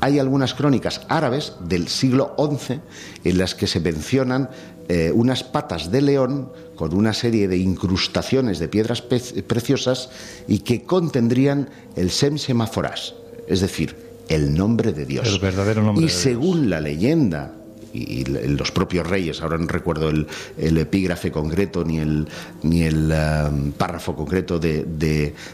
[0.00, 2.80] hay algunas crónicas árabes del siglo XI
[3.24, 4.50] en las que se mencionan
[4.88, 10.10] eh, unas patas de león con una serie de incrustaciones de piedras preciosas
[10.48, 13.14] y que contendrían el Sem Semaforas,
[13.46, 13.94] es decir,
[14.28, 15.28] el nombre de Dios.
[15.28, 17.52] El verdadero nombre y según la leyenda
[17.92, 20.26] y los propios reyes, ahora no recuerdo el,
[20.56, 22.28] epígrafe concreto ni el,
[22.62, 24.84] ni el um, párrafo concreto de,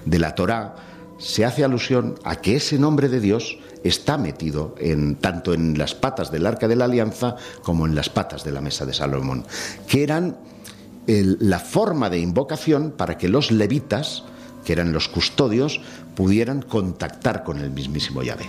[0.05, 0.75] de la Torá,
[1.19, 5.95] se hace alusión a que ese nombre de Dios está metido en, tanto en las
[5.95, 9.45] patas del arca de la alianza como en las patas de la mesa de Salomón,
[9.87, 10.37] que eran
[11.07, 14.25] la forma de invocación para que los levitas,
[14.65, 15.81] que eran los custodios,
[16.17, 18.47] pudieran contactar con el mismísimo Yahvé.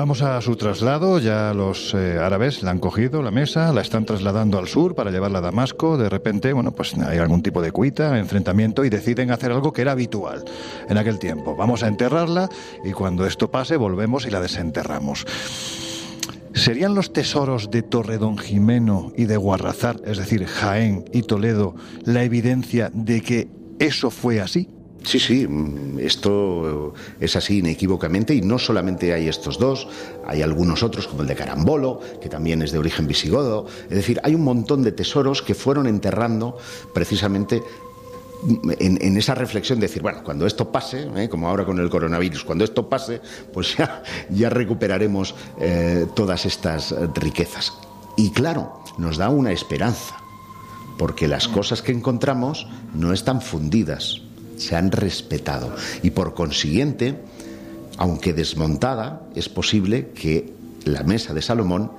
[0.00, 4.06] Vamos a su traslado, ya los eh, árabes la han cogido, la mesa, la están
[4.06, 5.98] trasladando al sur para llevarla a Damasco.
[5.98, 9.82] De repente, bueno, pues hay algún tipo de cuita, enfrentamiento y deciden hacer algo que
[9.82, 10.42] era habitual
[10.88, 11.54] en aquel tiempo.
[11.54, 12.48] Vamos a enterrarla
[12.82, 15.26] y cuando esto pase volvemos y la desenterramos.
[16.54, 21.74] ¿Serían los tesoros de Torre Don Jimeno y de Guarrazar, es decir, Jaén y Toledo,
[22.06, 23.48] la evidencia de que
[23.78, 24.66] eso fue así?
[25.02, 25.48] Sí, sí,
[25.98, 29.88] esto es así inequívocamente y no solamente hay estos dos,
[30.26, 34.20] hay algunos otros como el de Carambolo, que también es de origen visigodo, es decir,
[34.22, 36.58] hay un montón de tesoros que fueron enterrando
[36.92, 37.62] precisamente
[38.78, 41.28] en, esa reflexión de decir, bueno, cuando esto pase, ¿eh?
[41.28, 43.20] como ahora con el coronavirus, cuando esto pase,
[43.52, 47.72] pues ya, ya recuperaremos eh, todas estas riquezas.
[48.16, 50.16] Y claro, nos da una esperanza,
[50.98, 54.22] porque las cosas que encontramos no están fundidas,
[54.60, 55.74] se han respetado.
[56.02, 57.16] Y por consiguiente,
[57.96, 60.52] aunque desmontada, es posible que
[60.84, 61.90] la mesa de Salomón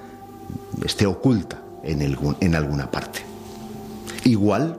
[0.86, 2.02] esté oculta en,
[2.40, 3.22] en alguna parte.
[4.24, 4.78] Igual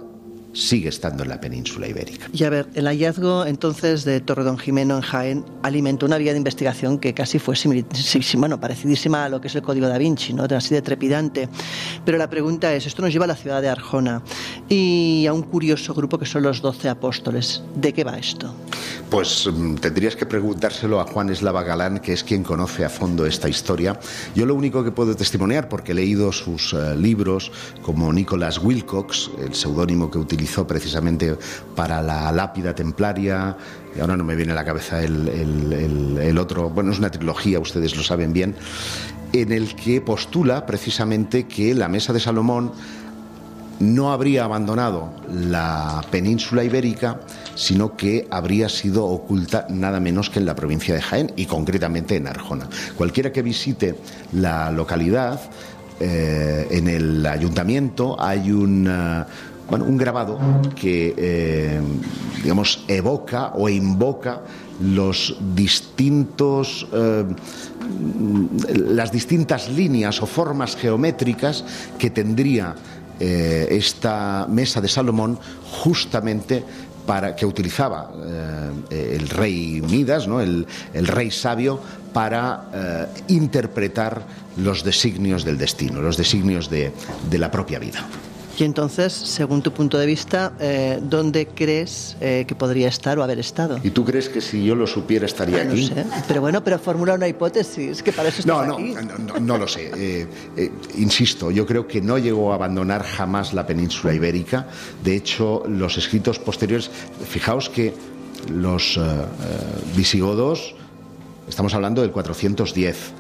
[0.53, 2.29] sigue estando en la península ibérica.
[2.33, 6.33] Y a ver, el hallazgo entonces de Torre Don Jimeno en Jaén alimentó una vía
[6.33, 7.55] de investigación que casi fue
[8.37, 10.45] bueno, parecidísima a lo que es el Código da Vinci, ¿no?
[10.45, 11.49] así de trepidante.
[12.05, 14.23] Pero la pregunta es, esto nos lleva a la ciudad de Arjona
[14.69, 17.63] y a un curioso grupo que son los doce apóstoles.
[17.75, 18.55] ¿De qué va esto?
[19.11, 23.27] Pues mm, tendrías que preguntárselo a Juan Eslava Galán, que es quien conoce a fondo
[23.27, 23.99] esta historia.
[24.35, 29.31] Yo lo único que puedo testimoniar, porque he leído sus eh, libros, como Nicholas Wilcox,
[29.39, 31.37] el seudónimo que utiliza precisamente
[31.75, 33.57] para la lápida templaria,
[33.97, 37.97] y ahora no me viene a la cabeza el, otro, bueno, es una trilogía, ustedes
[37.97, 38.55] lo saben bien,
[39.33, 42.73] en el que postula precisamente que la Mesa de Salomón
[43.81, 47.21] no habría abandonado la península ibérica,
[47.55, 52.17] sino que habría sido oculta nada menos que en la provincia de Jaén y concretamente
[52.17, 52.69] en Arjona.
[52.97, 53.97] Cualquiera que visite
[54.33, 55.41] la localidad,
[55.99, 58.89] eh, en el ayuntamiento hay un,
[59.69, 60.39] bueno, un grabado
[60.75, 61.81] que, eh,
[62.43, 64.43] digamos, evoca o invoca
[64.81, 67.25] los distintos, eh,
[68.75, 71.65] las distintas líneas o formas geométricas
[71.99, 72.75] que tendría
[73.21, 75.39] eh, esta mesa de Salomón
[75.71, 76.65] justamente
[77.07, 78.13] para, que utilizaba
[78.91, 80.41] el rey Midas, ¿no?
[80.41, 81.81] el, rey sabio,
[82.13, 84.23] para interpretar
[84.57, 86.93] los designios del destino, los designios de
[87.33, 88.07] la propia vida.
[88.59, 93.23] Y entonces, según tu punto de vista, eh, ¿dónde crees eh, que podría estar o
[93.23, 93.81] haber estado?
[93.83, 95.89] ¿Y tú crees que si yo lo supiera estaría aquí?
[95.89, 96.07] No sé.
[96.29, 99.91] Pero bueno, pero formula una hipótesis, que para eso no, no, No, no, lo sé.
[99.97, 104.67] Eh, insisto, yo creo que no llegó a abandonar jamás la península ibérica.
[105.03, 106.91] De hecho, los escritos posteriores,
[107.27, 107.95] fijaos que
[108.53, 109.01] los
[109.97, 110.75] visigodos,
[111.49, 113.13] estamos hablando del 410,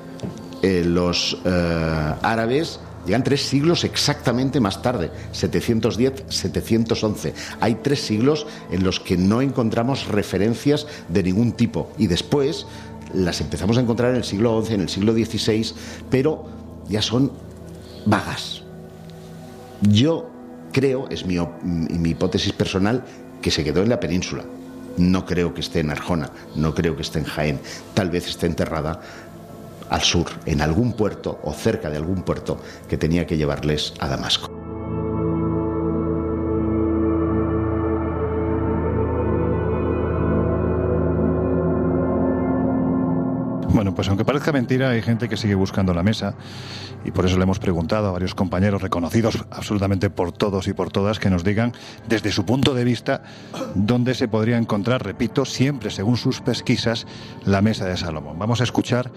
[0.85, 7.33] los árabes Llegan tres siglos exactamente más tarde, 710-711.
[7.61, 11.91] Hay tres siglos en los que no encontramos referencias de ningún tipo.
[11.99, 12.67] Y después
[13.13, 15.75] las empezamos a encontrar en el siglo XI, en el siglo XVI,
[16.11, 16.47] pero
[16.89, 17.33] ya son
[18.07, 18.63] vagas.
[19.83, 20.31] Yo
[20.73, 23.05] creo, es mi, mi hipótesis personal,
[23.41, 24.45] que se quedó en la península.
[24.97, 27.61] No creo que esté en Arjona, no creo que esté en Jaén.
[27.95, 29.01] Tal vez esté enterrada
[29.93, 34.09] al sur, en algún puerto o cerca de algún puerto que tenía que llevarles a
[34.09, 34.51] Damasco.
[43.83, 46.35] Bueno, pues aunque parezca mentira, hay gente que sigue buscando la mesa
[47.05, 50.91] y por eso le hemos preguntado a varios compañeros reconocidos absolutamente por todos y por
[50.91, 51.73] todas que nos digan
[52.07, 53.23] desde su punto de vista
[53.75, 57.07] dónde se podría encontrar, repito, siempre según sus pesquisas,
[57.45, 58.39] la mesa de Salomón.
[58.39, 59.11] Vamos a escuchar,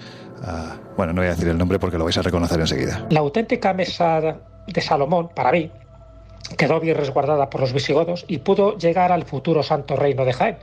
[0.97, 3.05] bueno, no voy a decir el nombre porque lo vais a reconocer enseguida.
[3.09, 5.71] La auténtica mesa de Salomón, para mí,
[6.57, 10.57] quedó bien resguardada por los visigodos y pudo llegar al futuro santo reino de Jaén.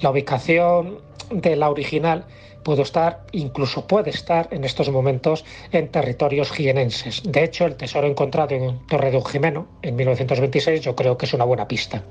[0.00, 0.98] La ubicación
[1.30, 2.24] de la original
[2.62, 7.22] pudo estar, incluso puede estar en estos momentos en territorios jienenses.
[7.24, 11.34] De hecho, el tesoro encontrado en Torre de Jimeno en 1926 yo creo que es
[11.34, 12.02] una buena pista.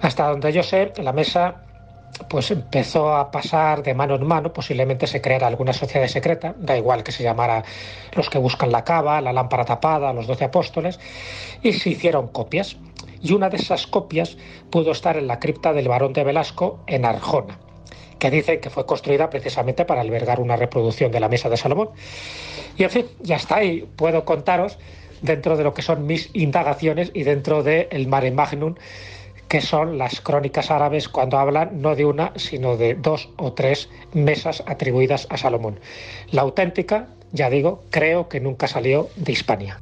[0.00, 1.62] Hasta donde yo sé, la mesa
[2.28, 6.76] pues empezó a pasar de mano en mano, posiblemente se creara alguna sociedad secreta, da
[6.76, 7.64] igual que se llamara
[8.12, 10.98] los que buscan la cava, la lámpara tapada, los doce apóstoles,
[11.62, 12.76] y se hicieron copias.
[13.22, 14.36] Y una de esas copias
[14.70, 17.58] pudo estar en la cripta del barón de Velasco en Arjona
[18.18, 21.90] que dicen que fue construida precisamente para albergar una reproducción de la Mesa de Salomón.
[22.76, 24.78] Y en fin, ya está, y puedo contaros
[25.22, 28.74] dentro de lo que son mis indagaciones y dentro del el Mare Magnum,
[29.48, 33.88] que son las crónicas árabes cuando hablan no de una, sino de dos o tres
[34.12, 35.80] mesas atribuidas a Salomón.
[36.30, 39.80] La auténtica, ya digo, creo que nunca salió de Hispania.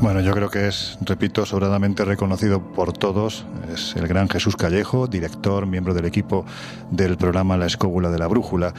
[0.00, 3.44] Bueno, yo creo que es, repito, sobradamente reconocido por todos.
[3.74, 6.46] Es el gran Jesús Callejo, director, miembro del equipo
[6.92, 8.74] del programa La Escóbula de la Brújula.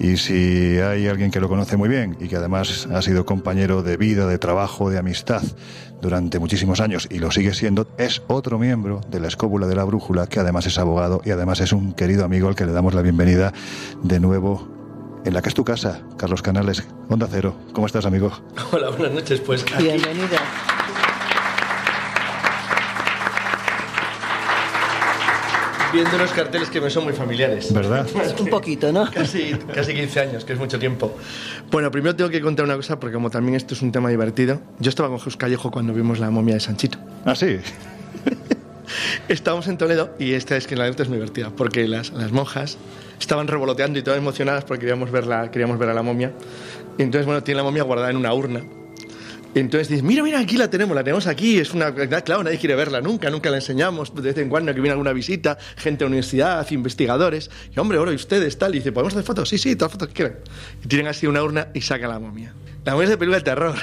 [0.00, 3.84] Y si hay alguien que lo conoce muy bien y que además ha sido compañero
[3.84, 5.42] de vida, de trabajo, de amistad
[6.02, 9.84] durante muchísimos años y lo sigue siendo, es otro miembro de la Escóbula de la
[9.84, 12.94] Brújula que además es abogado y además es un querido amigo al que le damos
[12.94, 13.52] la bienvenida
[14.02, 14.73] de nuevo
[15.24, 17.56] en la que es tu casa, Carlos Canales, Onda Cero.
[17.72, 18.30] ¿Cómo estás, amigo?
[18.72, 19.40] Hola, buenas noches.
[19.40, 19.84] Pues aquí...
[19.84, 20.38] Bienvenida.
[25.92, 27.72] Viendo unos carteles que me son muy familiares.
[27.72, 28.06] ¿Verdad?
[28.40, 29.08] Un poquito, ¿no?
[29.12, 31.14] Casi, casi 15 años, que es mucho tiempo.
[31.70, 34.60] Bueno, primero tengo que contar una cosa, porque como también esto es un tema divertido,
[34.80, 36.98] yo estaba con Jesús Callejo cuando vimos la momia de Sanchito.
[37.24, 37.58] ¿Ah, sí?
[39.28, 42.32] Estábamos en Toledo y esta es que la anécdota es muy divertida, porque las, las
[42.32, 42.78] monjas
[43.18, 46.32] estaban revoloteando y todas emocionadas porque queríamos, verla, queríamos ver a la momia.
[46.98, 48.62] Y entonces, bueno, tiene la momia guardada en una urna.
[49.54, 51.94] Y entonces dices, mira, mira, aquí la tenemos, la tenemos aquí, es una...
[51.94, 55.12] Claro, nadie quiere verla nunca, nunca la enseñamos, de vez en cuando que viene alguna
[55.12, 59.24] visita, gente de universidad, investigadores, y hombre, ahora y ustedes, tal, y dice, ¿podemos hacer
[59.24, 59.48] fotos?
[59.48, 60.38] Sí, sí, todas las fotos que quieran.
[60.84, 62.52] Y tienen así una urna y saca la momia.
[62.84, 63.74] La momia es de película de terror.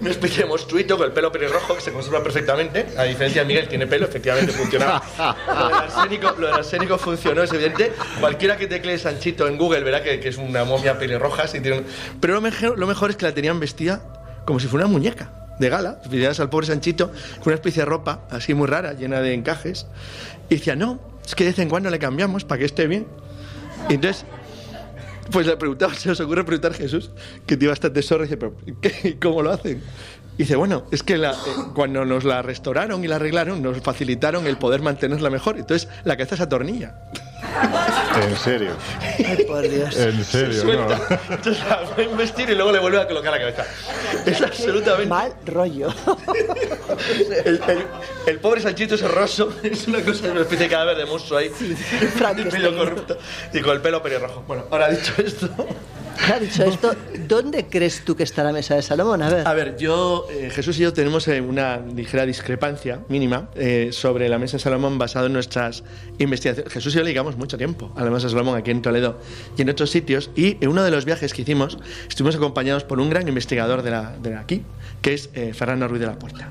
[0.00, 2.86] Una especie de monstruito con el pelo pelirrojo que se conserva perfectamente.
[2.98, 5.00] A diferencia de Miguel, tiene pelo, efectivamente funcionaba.
[6.38, 7.92] Lo del arsénico, funcionó, es evidente.
[8.18, 11.44] Cualquiera que teclee Sanchito en Google verá que, que es una momia pelirroja.
[11.46, 11.84] tiene
[12.20, 14.02] Pero lo mejor, lo mejor es que la tenían vestida
[14.44, 15.30] como si fuera una muñeca
[15.60, 16.00] de gala.
[16.10, 19.86] Veías al pobre Sanchito con una especie de ropa así muy rara, llena de encajes.
[20.48, 23.06] Y decía, no, es que de vez en cuando le cambiamos para que esté bien.
[23.88, 24.24] Y entonces
[25.30, 27.10] pues le preguntaba, se os ocurre preguntar a Jesús,
[27.46, 28.54] que tiene bastante sorra, y dice, pero
[29.20, 29.82] ¿cómo lo hacen?
[30.36, 31.30] Y dice, bueno, es que eh,
[31.74, 35.58] cuando nos la restauraron y la arreglaron, nos facilitaron el poder mantenerla mejor.
[35.58, 36.94] Entonces, la cabeza se atornilla.
[38.22, 38.72] En serio.
[39.00, 39.96] Ay, por Dios.
[39.96, 40.96] En serio, Suelta.
[41.28, 41.34] no.
[41.34, 43.64] Entonces la va a investir y luego le vuelve a colocar la cabeza.
[44.26, 45.06] Es absolutamente.
[45.08, 45.88] Mal rollo.
[47.44, 47.86] El, el-
[48.26, 51.48] el pobre Sanchito es roso, es una cosa, una especie de cadáver de monstruo ahí.
[51.48, 52.62] Frankenstein.
[52.62, 53.18] medio corrupto.
[53.52, 54.42] Y con el pelo pelirrojo.
[54.46, 55.48] Bueno, ahora dicho esto.
[56.28, 56.94] Ha dicho esto,
[57.26, 59.22] ¿dónde crees tú que está la mesa de Salomón?
[59.22, 59.46] A ver.
[59.46, 64.28] A ver, yo, eh, Jesús y yo tenemos eh, una ligera discrepancia mínima eh, sobre
[64.28, 65.82] la mesa de Salomón basado en nuestras
[66.18, 66.72] investigaciones.
[66.72, 69.18] Jesús y yo le mucho tiempo a la mesa de Salomón aquí en Toledo
[69.56, 70.30] y en otros sitios.
[70.34, 73.90] Y en uno de los viajes que hicimos estuvimos acompañados por un gran investigador de,
[73.90, 74.62] la, de aquí,
[75.02, 76.50] que es eh, Fernando Ruiz de la Puerta.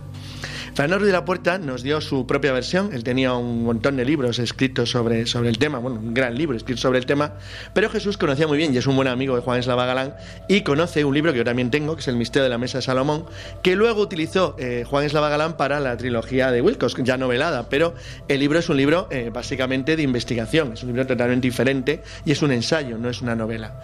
[0.88, 2.92] Ruiz de la Puerta nos dio su propia versión.
[2.94, 6.56] Él tenía un montón de libros escritos sobre, sobre el tema, bueno, un gran libro
[6.56, 7.34] escrito sobre el tema.
[7.74, 10.16] Pero Jesús conocía muy bien y es un buen amigo de Juan Eslava Galán
[10.48, 12.78] y conoce un libro que yo también tengo, que es El misterio de la mesa
[12.78, 13.26] de Salomón,
[13.62, 17.68] que luego utilizó eh, Juan Eslava Galán para la trilogía de Wilcox, ya novelada.
[17.68, 17.94] Pero
[18.30, 22.32] el libro es un libro eh, básicamente de investigación, es un libro totalmente diferente y
[22.32, 23.82] es un ensayo, no es una novela.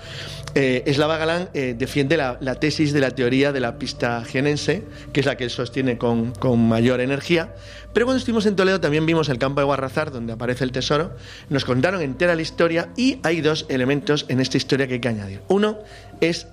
[0.54, 4.86] Eh, Eslava Galán eh, defiende la, la tesis de la teoría de la pista genense,
[5.12, 7.54] que es la que él sostiene con, con mayor energía.
[7.94, 11.16] Pero cuando estuvimos en Toledo también vimos el campo de Guarrazar, donde aparece el tesoro.
[11.50, 15.08] Nos contaron entera la historia y hay dos elementos en esta historia que hay que
[15.08, 15.42] añadir.
[15.48, 15.80] Uno
[16.22, 16.48] es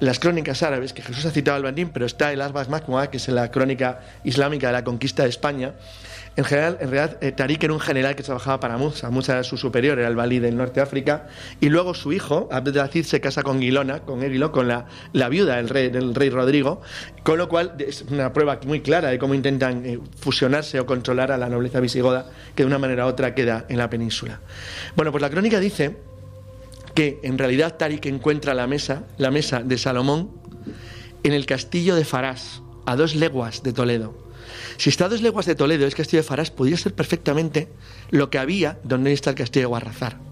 [0.00, 3.18] las crónicas árabes, que Jesús ha citado al Bandín, pero está el Arbas Makmua, que
[3.18, 5.74] es la crónica islámica de la conquista de España.
[6.34, 9.10] En general, en realidad, eh, Tariq era un general que trabajaba para Musa.
[9.10, 11.26] Musa era su superior, era el valí del norte de África.
[11.60, 15.56] Y luego su hijo, Abdelaziz, se casa con Guilona, con Egilo, con la, la viuda
[15.56, 16.80] del rey, del rey Rodrigo.
[17.22, 21.32] Con lo cual, es una prueba muy clara de cómo intentan eh, fusionarse o controlar
[21.32, 24.40] a la nobleza visigoda, que de una manera u otra queda en la península.
[24.96, 25.96] Bueno, pues la crónica dice
[26.94, 30.30] que en realidad Tariq encuentra la mesa, la mesa de Salomón,
[31.22, 34.31] en el castillo de Farás, a dos leguas de Toledo.
[34.76, 37.68] Si está dos leguas de Toledo, es castillo de Farás, podría ser perfectamente
[38.10, 40.31] lo que había donde está el castillo de Guarrazar.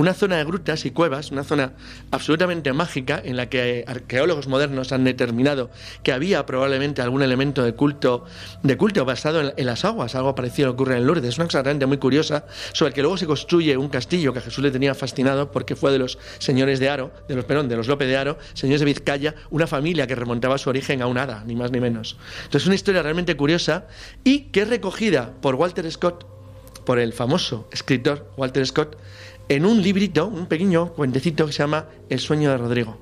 [0.00, 1.74] Una zona de grutas y cuevas, una zona
[2.10, 5.68] absolutamente mágica en la que arqueólogos modernos han determinado
[6.02, 8.24] que había probablemente algún elemento de culto,
[8.62, 11.28] de culto basado en, las aguas, algo parecido ocurre en Lourdes.
[11.28, 14.38] Es una cosa realmente muy curiosa, sobre el que luego se construye un castillo que
[14.38, 17.68] a Jesús le tenía fascinado porque fue de los señores de Aro, de los, perdón,
[17.68, 21.08] de los López de Aro, señores de Vizcaya, una familia que remontaba su origen a
[21.08, 22.16] un hada, ni más ni menos.
[22.44, 23.86] Entonces es una historia realmente curiosa
[24.24, 26.24] y que es recogida por Walter Scott,
[26.86, 28.96] por el famoso escritor Walter Scott,
[29.50, 32.96] en un librito, un pequeño cuentecito que se llama El sueño de Rodrigo.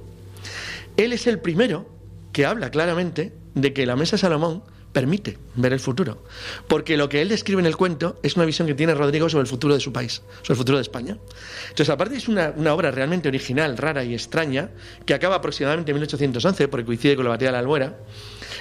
[0.96, 1.86] Él es el primero
[2.32, 6.24] que habla claramente de que la mesa de Salomón permite ver el futuro,
[6.66, 9.42] porque lo que él describe en el cuento es una visión que tiene Rodrigo sobre
[9.42, 11.18] el futuro de su país, sobre el futuro de España.
[11.64, 14.70] Entonces, aparte es una, una obra realmente original, rara y extraña,
[15.04, 17.98] que acaba aproximadamente en 1811, porque coincide con la batalla de la Albuera.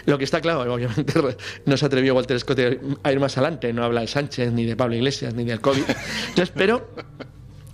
[0.05, 1.13] Lo que está claro, obviamente
[1.65, 2.59] no se atrevió Walter Scott
[3.01, 5.83] a ir más adelante, no habla de Sánchez, ni de Pablo Iglesias, ni del COVID.
[6.29, 6.89] Entonces, pero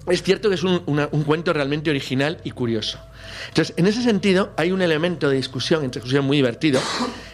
[0.07, 2.99] es cierto que es un, un cuento realmente original y curioso.
[3.47, 6.81] Entonces, en ese sentido, hay un elemento de discusión, entre discusión muy divertido,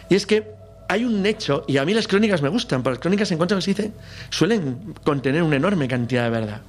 [0.08, 3.00] y es que hay un hecho, y a mí las crónicas me gustan, porque las
[3.00, 3.92] crónicas en cuanto que se dice
[4.28, 6.62] suelen contener una enorme cantidad de verdad.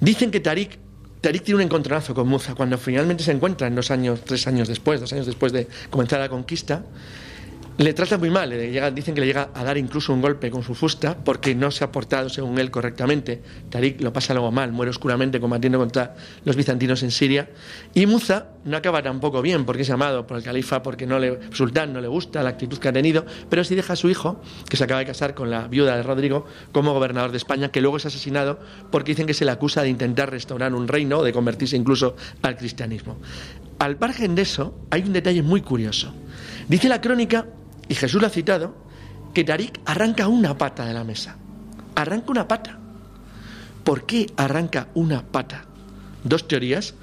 [0.00, 0.78] Dicen que Tarik,
[1.20, 5.00] Tarik tiene un encontronazo con Muza cuando finalmente se encuentran dos años, tres años después,
[5.00, 6.82] dos años después de comenzar la conquista.
[7.78, 10.64] Le trata muy mal, le dicen que le llega a dar incluso un golpe con
[10.64, 13.40] su fusta porque no se ha portado según él correctamente.
[13.70, 17.50] Tarik lo pasa luego mal, muere oscuramente combatiendo contra los bizantinos en Siria.
[17.94, 21.38] Y Muza no acaba tampoco bien porque es llamado por el califa porque no le,
[21.52, 24.42] sultán no le gusta la actitud que ha tenido, pero sí deja a su hijo,
[24.68, 27.80] que se acaba de casar con la viuda de Rodrigo, como gobernador de España, que
[27.80, 28.58] luego es asesinado
[28.90, 32.16] porque dicen que se le acusa de intentar restaurar un reino o de convertirse incluso
[32.42, 33.18] al cristianismo.
[33.78, 36.12] Al margen de eso, hay un detalle muy curioso.
[36.66, 37.46] Dice la crónica,
[37.88, 38.74] y Jesús lo ha citado,
[39.34, 41.36] que Tarik arranca una pata de la mesa.
[41.94, 42.78] Arranca una pata.
[43.84, 45.64] ¿Por qué arranca una pata?
[46.24, 46.94] Dos teorías.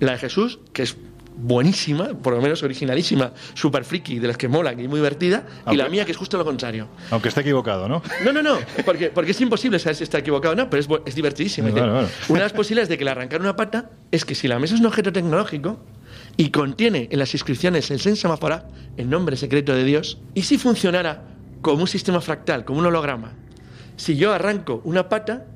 [0.00, 0.96] La de Jesús, que es
[1.34, 5.76] buenísima, por lo menos originalísima, super friki, de las que mola y muy divertida, y
[5.76, 6.88] la mía, que es justo lo contrario.
[7.10, 8.02] Aunque está equivocado, ¿no?
[8.24, 10.88] No, no, no, porque, porque es imposible saber si está equivocado o no, pero es,
[11.06, 11.80] es Dice, vale.
[11.80, 14.74] Una de las posibilidades de que le arrancar una pata es que si la mesa
[14.74, 15.80] es un objeto tecnológico
[16.36, 20.58] y contiene en las inscripciones el sen semaphora, el nombre secreto de Dios, y si
[20.58, 21.24] funcionara
[21.60, 23.32] como un sistema fractal, como un holograma,
[23.96, 25.46] si yo arranco una pata,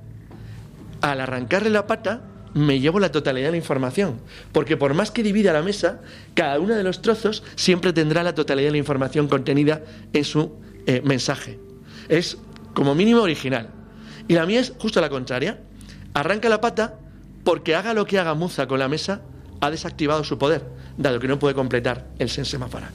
[1.01, 2.22] al arrancarle la pata,
[2.55, 4.20] me llevo la totalidad de la información.
[4.53, 6.01] Porque por más que divida la mesa,
[6.35, 10.53] cada uno de los trozos siempre tendrá la totalidad de la información contenida en su
[10.87, 11.59] eh, mensaje.
[12.09, 12.39] Es
[12.72, 13.70] como mínimo original.
[14.29, 15.61] Y la mía es justo la contraria.
[16.14, 16.99] Arranca la pata
[17.45, 19.20] porque haga lo que haga Muza con la mesa,
[19.61, 20.65] ha desactivado su poder,
[20.97, 22.91] dado que no puede completar el sen semaphora.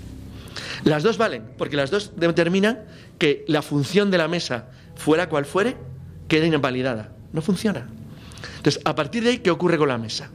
[0.84, 2.86] Las dos valen, porque las dos determinan
[3.18, 5.78] que la función de la mesa, fuera cual fuere,
[6.28, 7.12] queda invalidada.
[7.34, 7.88] No funciona.
[8.58, 10.30] Entonces, a partir de ahí, ¿qué ocurre con la mesa?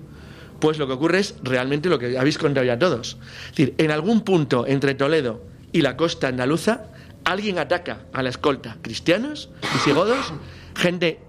[0.61, 3.19] Pues lo que ocurre es realmente lo que habéis contado ya todos.
[3.47, 6.87] Es decir, en algún punto entre Toledo y la costa andaluza,
[7.25, 8.79] alguien ataca a la escolta.
[8.81, 10.33] Cristianos, visigodos,
[10.75, 11.21] gente,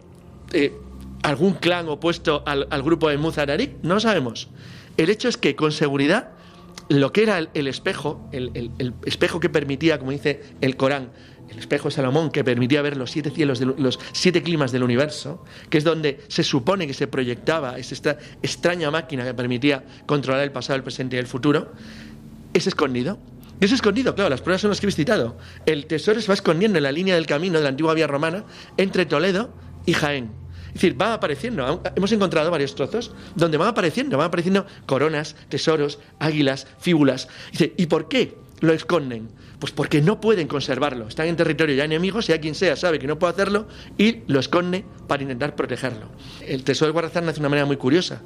[0.54, 0.74] eh,
[1.24, 4.48] algún clan opuesto al, grupo de Muzararik, no lo sabemos.
[4.98, 6.32] El hecho es que con seguridad
[6.90, 8.72] lo que era el, espejo, el,
[9.06, 11.12] espejo que permitía, como dice el Corán,
[11.50, 15.44] el espejo de Salomón que permitía ver los siete cielos, los siete climas del universo,
[15.70, 20.52] que es donde se supone que se proyectaba esta extraña máquina que permitía controlar el
[20.52, 21.72] pasado, el presente y el futuro,
[22.54, 23.20] es escondido.
[23.60, 25.38] Y es escondido, claro, las pruebas son las que he citado.
[25.66, 28.46] El tesoro se va escondiendo en la línea del camino de la antigua vía romana
[28.78, 29.52] entre Toledo
[29.86, 30.47] y Jaén.
[30.78, 31.82] Es decir, va apareciendo.
[31.96, 37.30] Hemos encontrado varios trozos donde van apareciendo, van apareciendo coronas, tesoros, águilas, fíbulas.
[37.52, 39.30] Dice, ¿y por qué lo esconden?
[39.60, 41.08] Pues porque no pueden conservarlo.
[41.08, 44.40] Están en territorio ya enemigo, sea quien sea sabe que no puede hacerlo y lo
[44.40, 46.08] esconde para intentar protegerlo.
[46.46, 48.22] El tesoro de Guarrazán nace de una manera muy curiosa.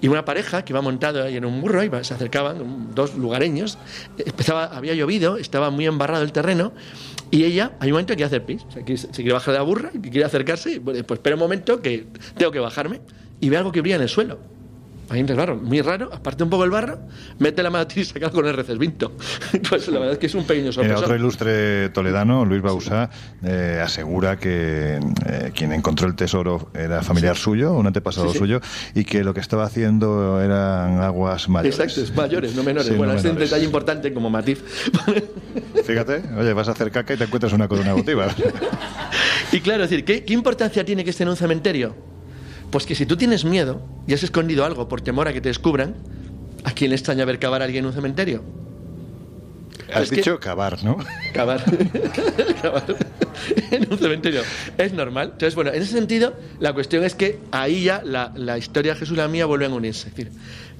[0.00, 3.78] Y una pareja que iba montado ahí en un burro, y se acercaban dos lugareños,
[4.52, 6.72] había llovido, estaba muy embarrado el terreno
[7.30, 9.90] y ella, hay un momento que quiere hacer pis, se quiere bajar de la burra
[9.92, 12.06] y quiere acercarse, pues espera un momento que
[12.36, 13.00] tengo que bajarme
[13.40, 14.55] y ve algo que brilla en el suelo
[15.08, 16.98] Muy raro, aparte un poco el barro,
[17.38, 19.12] mete la mano y saca con el recesvinto.
[19.70, 20.98] pues la verdad es que es un pequeño sorpresa.
[20.98, 23.10] otro ilustre toledano, Luis Bausá,
[23.44, 28.60] eh, asegura que eh, quien encontró el tesoro era familiar suyo, un antepasado suyo,
[28.94, 31.78] y que lo que estaba haciendo eran aguas mayores.
[31.78, 32.96] Exacto, mayores, no menores.
[32.96, 34.62] bueno, es un detalle importante como matiz.
[35.84, 38.26] Fíjate, oye, vas a hacer caca y te encuentras una corona votiva.
[39.52, 42.15] y claro, es decir, ¿qué, ¿qué importancia tiene que esté en un cementerio?
[42.76, 45.48] Pues que si tú tienes miedo y has escondido algo por temor a que te
[45.48, 45.94] descubran,
[46.62, 48.44] ¿a quién le extraña ver cavar a alguien en un cementerio?
[49.94, 50.98] Has dicho cavar, ¿no?
[51.32, 51.64] Cavar.
[52.60, 52.84] cavar.
[53.70, 54.42] en un cementerio.
[54.76, 55.28] Es normal.
[55.32, 58.98] Entonces, bueno, en ese sentido, la cuestión es que ahí ya la, la historia de
[58.98, 60.08] Jesús y la mía vuelven a unirse.
[60.08, 60.32] Es decir,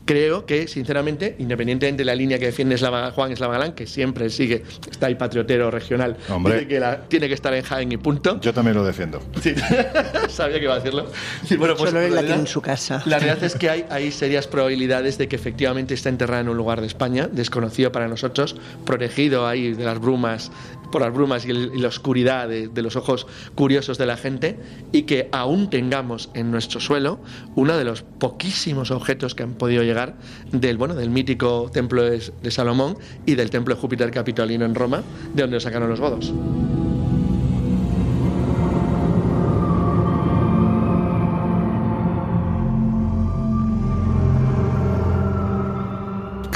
[0.06, 5.06] creo que, sinceramente, independientemente de la línea que defiende Juan Eslava que siempre sigue, está
[5.08, 6.66] ahí patriotero regional, Hombre.
[6.66, 8.40] que tiene que estar en Jaén y punto.
[8.40, 9.20] Yo también lo defiendo.
[10.28, 11.10] sabía que iba a decirlo.
[11.58, 13.02] bueno, pues, Solo la en su casa.
[13.04, 16.56] La realidad es que hay, hay serias probabilidades de que efectivamente está enterrada en un
[16.56, 20.52] lugar de España, desconocido para nosotros, protegido ahí de las brumas
[20.90, 24.58] por las brumas y, la oscuridad de, los ojos curiosos de la gente
[24.92, 27.18] y que aún tengamos en nuestro suelo
[27.54, 30.16] uno de los poquísimos objetos que han podido llegar
[30.52, 35.02] del, bueno, del mítico templo de, Salomón y del templo de Júpiter Capitolino en Roma,
[35.34, 36.32] de donde sacaron los godos.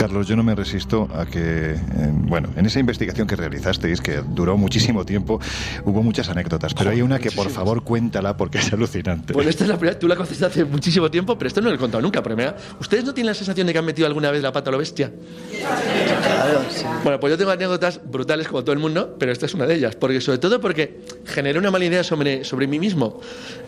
[0.01, 1.77] Carlos, yo no me resisto a que,
[2.11, 5.39] bueno, en esa investigación que realizasteis, que duró muchísimo tiempo,
[5.85, 9.35] hubo muchas anécdotas, pero hay una que por favor cuéntala porque es alucinante.
[9.35, 11.75] Bueno, esta es la primera, tú la conoces hace muchísimo tiempo, pero esto no lo
[11.75, 12.23] he contado nunca.
[12.23, 14.73] Pero ¿Ustedes no tienen la sensación de que han metido alguna vez la pata a
[14.73, 15.13] lo bestia?
[15.59, 16.85] Claro, sí.
[17.03, 19.75] Bueno, pues yo tengo anécdotas brutales como todo el mundo, pero esta es una de
[19.75, 23.21] ellas, porque sobre todo porque generé una mala idea sobre, sobre mí mismo.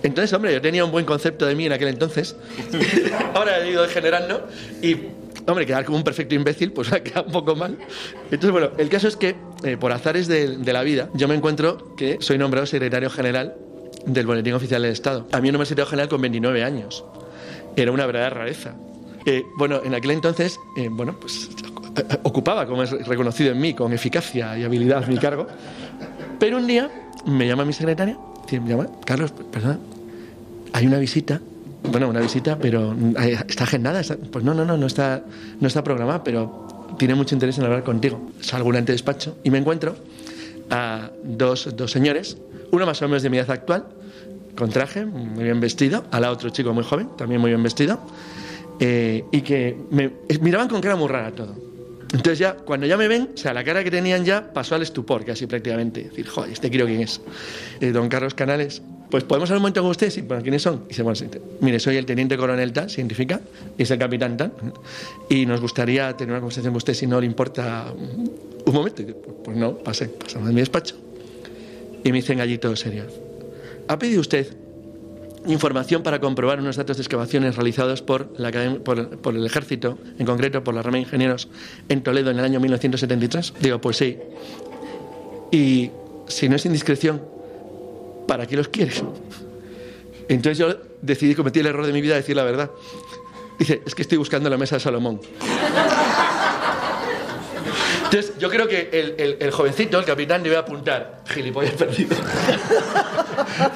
[0.03, 2.37] Entonces, hombre, yo tenía un buen concepto de mí en aquel entonces.
[3.35, 4.49] Ahora he ido degenerando
[4.81, 4.97] y
[5.47, 7.79] hombre, quedar como un perfecto imbécil, pues ha quedado un poco mal.
[8.25, 11.95] Entonces, bueno, el caso es que, eh, por azares de, la vida, yo me encuentro
[11.97, 13.55] que soy nombrado secretario general
[14.07, 15.27] del Boletín Oficial del Estado.
[15.33, 17.05] A mí un secretario general con 29 años.
[17.77, 18.75] Era una verdadera rareza.
[19.25, 21.51] Eh, bueno, en aquel entonces, eh, bueno, pues
[22.23, 25.47] ocupaba, como es reconocido en mí, con eficacia y habilidad mi cargo.
[26.39, 26.91] Pero un día
[27.27, 28.19] me llama mi secretaria,
[28.51, 29.79] me llama, Carlos, perdona,
[30.73, 31.41] hay una visita
[31.85, 32.95] bueno, una visita, pero
[33.49, 34.03] ¿está agendada?
[34.31, 35.25] Pues no, no, no, no está,
[35.61, 38.31] no está programada, pero tiene mucho interés en hablar contigo.
[38.41, 39.97] Salgo un despacho y me encuentro
[40.71, 42.37] a dos, dos señores,
[42.71, 43.85] uno más o menos de mi edad actual,
[44.57, 48.01] con traje, muy bien vestido, a la otro chico muy joven, también muy bien vestido,
[48.81, 51.55] eh, y que me miraban con cara muy rara todo.
[52.13, 54.83] Entonces ya, cuando ya me ven, o sea, la cara que tenían ya pasó al
[54.83, 56.05] estupor, casi prácticamente.
[56.05, 57.23] decir, joder, este quiero quién es.
[57.81, 58.83] Eh, don Carlos Canales,
[59.13, 60.87] pues podemos hablar un momento con usted, bueno, ¿quiénes son?
[60.89, 61.21] Y se bueno,
[61.61, 63.43] mire, soy el teniente coronel tal, científica,
[63.77, 64.55] y es el capitán tal,
[65.29, 69.03] y nos gustaría tener una conversación con usted si no le importa un momento.
[69.45, 70.97] pues no, pase, pasamos de mi despacho.
[72.03, 73.05] Y me dicen allí todo serio.
[73.87, 74.47] ¿Ha pedido usted
[75.47, 78.51] información para comprobar unos datos de excavaciones realizados por, la,
[78.83, 81.51] por, por, el ejército, en concreto por la rama de ingenieros
[81.91, 83.53] en Toledo en el año 1973?
[83.61, 84.17] Digo, pues sí.
[85.51, 85.91] Y
[86.29, 87.21] si no es indiscreción,
[88.33, 89.03] ¿para qué los quieres?
[90.27, 92.71] Entonces yo decidí cometer el error de mi vida de decir la verdad.
[93.59, 95.21] Dice, es que estoy buscando la mesa de Salomón.
[98.05, 102.17] Entonces, yo creo que el, el, jovencito, el capitán, debe apuntar, gilipollas perdido.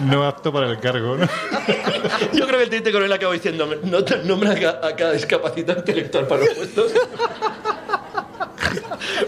[0.00, 1.28] No apto para el cargo, ¿no?
[2.32, 4.52] Yo creo que el teniente coronel acabó diciendo, no nombra
[4.82, 6.92] a cada discapacitante intelectual para los puestos.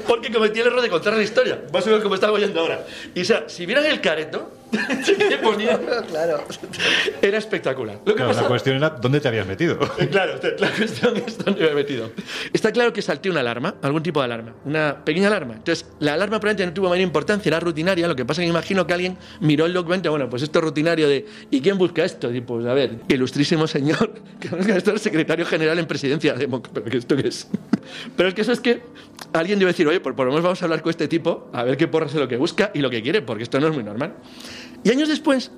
[0.06, 2.86] Porque cometí el error de contar la historia, más o menos como estaba oyendo ahora.
[3.14, 4.50] Y o sea, si vieran el careto,
[6.08, 6.44] claro.
[7.22, 8.00] Era espectacular.
[8.04, 9.78] La cuestión era dónde te habías metido.
[10.10, 12.10] Claro, la cuestión es dónde me había metido.
[12.52, 15.54] Está claro que salté una alarma, algún tipo de alarma, una pequeña alarma.
[15.54, 18.06] Entonces, la alarma probablemente no tuvo mayor importancia, era rutinaria.
[18.06, 20.64] Lo que pasa es que imagino que alguien miró el documento, bueno, pues esto es
[20.64, 22.32] rutinario de ¿y quién busca esto?
[22.32, 26.34] Y pues, a ver, ilustrísimo señor, que esto es el secretario general en presidencia.
[26.36, 27.48] ¿Pero esto qué es?
[28.16, 28.82] Pero es que eso es que
[29.32, 31.62] alguien debe decir, oye, por, por lo menos vamos a hablar con este tipo, a
[31.62, 33.74] ver qué porras es lo que busca y lo que quiere, porque esto no es
[33.74, 34.14] muy normal.
[34.84, 35.50] Y años después,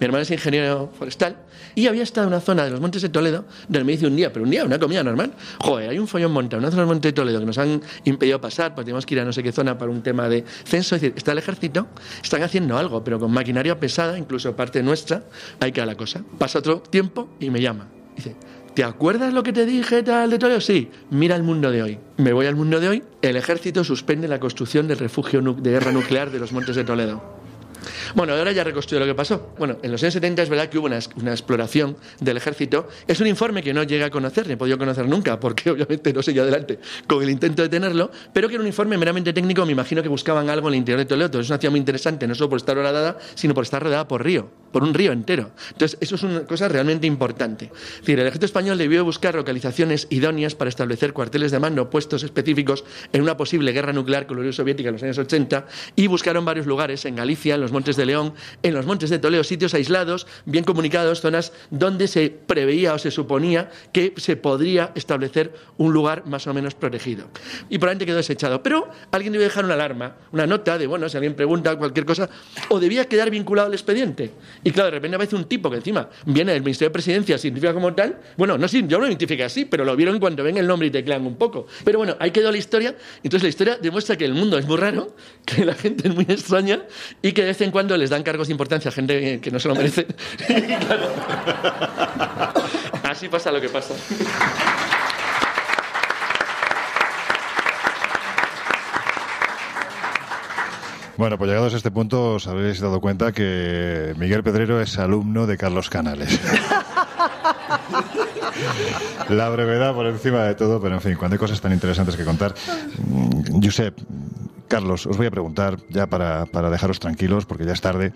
[0.00, 1.36] mi hermano es ingeniero forestal
[1.74, 4.16] y había estado en una zona de los Montes de Toledo donde me dice un
[4.16, 5.32] día, pero un día, una comida normal.
[5.60, 7.58] Joder, hay un follón montado en una zona de los Montes de Toledo que nos
[7.58, 10.28] han impedido pasar, pues tenemos que ir a no sé qué zona para un tema
[10.28, 10.96] de censo.
[10.96, 11.86] Es decir, está el ejército,
[12.22, 15.22] están haciendo algo, pero con maquinaria pesada, incluso parte nuestra,
[15.60, 16.22] hay que a la cosa.
[16.38, 17.88] Pasa otro tiempo y me llama.
[18.16, 18.34] Dice,
[18.74, 20.62] ¿Te acuerdas lo que te dije tal de Toledo?
[20.62, 21.98] Sí, mira el mundo de hoy.
[22.16, 23.02] Me voy al mundo de hoy.
[23.20, 27.41] El ejército suspende la construcción del refugio de guerra nuclear de los Montes de Toledo.
[28.14, 29.54] Bueno, ahora ya reconstruyo lo que pasó.
[29.58, 32.88] Bueno, en los años 70 es verdad que hubo una, exploración del ejército.
[33.06, 36.12] Es un informe que no llega a conocer, ni he podido conocer nunca, porque obviamente
[36.12, 39.64] no seguí adelante con el intento de tenerlo, pero que era un informe meramente técnico.
[39.66, 41.40] Me imagino que buscaban algo en el interior de Toledo.
[41.40, 44.24] es una ciudad muy interesante, no solo por estar horadada, sino por estar rodeada por
[44.24, 45.50] río, por un río entero.
[45.70, 47.70] Entonces, eso es una cosa realmente importante.
[47.72, 52.22] Es decir, el ejército español debió buscar localizaciones idóneas para establecer cuarteles de mando, puestos
[52.22, 56.06] específicos en una posible guerra nuclear con la Unión Soviética en los años 80 y
[56.06, 59.44] buscaron varios lugares en Galicia, en los Montes de León, en los Montes de Toledo,
[59.44, 65.52] sitios aislados, bien comunicados, zonas donde se preveía o se suponía que se podría establecer
[65.78, 67.26] un lugar más o menos protegido.
[67.68, 68.62] Y probablemente quedó desechado.
[68.62, 72.28] Pero alguien debe dejar una alarma, una nota de, bueno, si alguien pregunta cualquier cosa,
[72.68, 74.32] o debía quedar vinculado al expediente.
[74.64, 77.72] Y claro, de repente aparece un tipo que encima viene del Ministerio de Presidencia, significa
[77.72, 80.66] como tal, bueno, no yo no lo identifique así, pero lo vieron cuando ven el
[80.66, 81.66] nombre y teclean un poco.
[81.84, 82.94] Pero bueno, ahí quedó la historia.
[83.22, 86.24] Entonces la historia demuestra que el mundo es muy raro, que la gente es muy
[86.28, 86.82] extraña
[87.20, 89.58] y que de vez en cuando les dan cargos de importancia a gente que no
[89.58, 90.06] se lo merece.
[93.02, 93.94] así pasa lo que pasa.
[101.16, 105.46] Bueno, pues llegados a este punto os habréis dado cuenta que Miguel Pedrero es alumno
[105.46, 106.40] de Carlos Canales.
[109.28, 112.24] La brevedad por encima de todo, pero en fin, cuando hay cosas tan interesantes que
[112.24, 112.54] contar.
[113.06, 113.98] Mm, Josep,
[114.72, 118.14] Carlos, os voy a preguntar ya para, para, dejaros tranquilos, porque ya es tarde,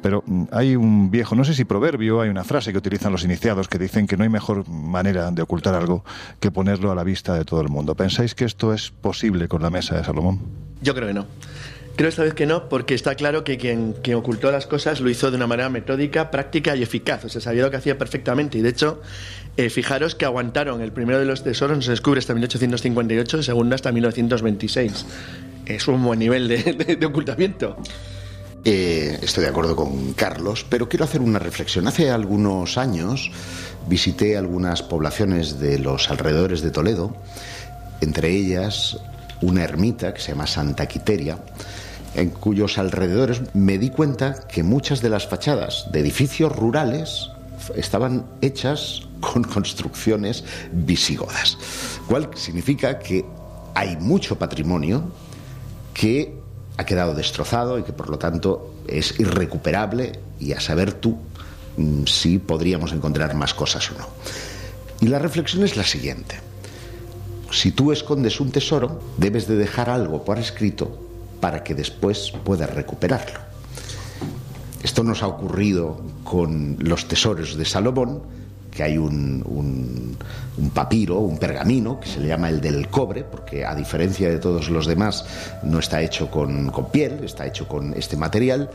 [0.00, 3.24] pero mm, hay un viejo, no sé si proverbio, hay una frase que utilizan los
[3.24, 6.06] iniciados que dicen que no hay mejor manera de ocultar algo
[6.40, 7.94] que ponerlo a la vista de todo el mundo.
[7.94, 10.40] ¿Pensáis que esto es posible con la mesa de Salomón?
[10.80, 11.26] Yo creo que no.
[11.96, 15.30] Creo esta vez que no, porque está claro que quien, ocultó las cosas lo hizo
[15.30, 17.26] de una manera metódica, práctica y eficaz.
[17.26, 18.56] O sea, sabía lo que hacía perfectamente.
[18.56, 19.02] Y de hecho,
[19.58, 20.80] eh, fijaros que aguantaron.
[20.80, 25.06] El primero de los tesoros se descubre hasta 1858, el segundo hasta 1926.
[25.68, 27.76] Es un buen nivel de, ocultamiento.
[28.64, 31.86] Eh, estoy de acuerdo con Carlos, pero quiero hacer una reflexión.
[31.86, 33.30] Hace algunos años
[33.86, 37.14] visité algunas poblaciones de los alrededores de Toledo,
[38.00, 38.98] entre ellas
[39.42, 41.38] una ermita que se llama Santa Quiteria,
[42.14, 47.28] en cuyos alrededores me di cuenta que muchas de las fachadas de edificios rurales
[47.76, 51.58] estaban hechas con construcciones visigodas,
[52.06, 53.26] cual significa que
[53.74, 55.12] hay mucho patrimonio
[55.98, 56.32] que
[56.76, 61.18] ha quedado destrozado y que por lo tanto es irrecuperable y a saber tú
[61.76, 64.06] mm, si podríamos encontrar más cosas o no.
[65.00, 66.36] Y la reflexión es la siguiente.
[67.50, 70.96] Si tú escondes un tesoro, debes de dejar algo por escrito
[71.40, 73.40] para que después puedas recuperarlo.
[74.84, 78.22] Esto nos ha ocurrido con los tesoros de Salomón,
[78.78, 79.42] que hay un,
[80.56, 84.38] un, papiro, un pergamino, que se le llama el del cobre, porque a diferencia de
[84.38, 85.24] todos los demás,
[85.64, 88.70] no está hecho con, piel, está hecho con este material,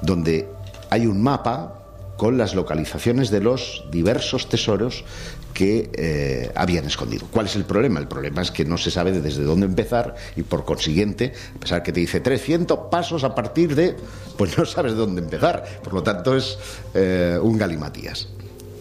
[0.00, 0.48] donde
[0.90, 1.74] hay un mapa
[2.16, 5.04] con las localizaciones de los diversos tesoros
[5.52, 7.26] que eh, habían escondido.
[7.28, 7.98] ¿Cuál es el problema?
[7.98, 11.82] El problema es que no se sabe desde dónde empezar y por consiguiente, a pesar
[11.82, 13.96] que te dice 300 pasos a partir de,
[14.38, 15.64] pues no sabes de dónde empezar.
[15.82, 16.56] Por lo tanto es
[16.94, 18.28] eh, un galimatías.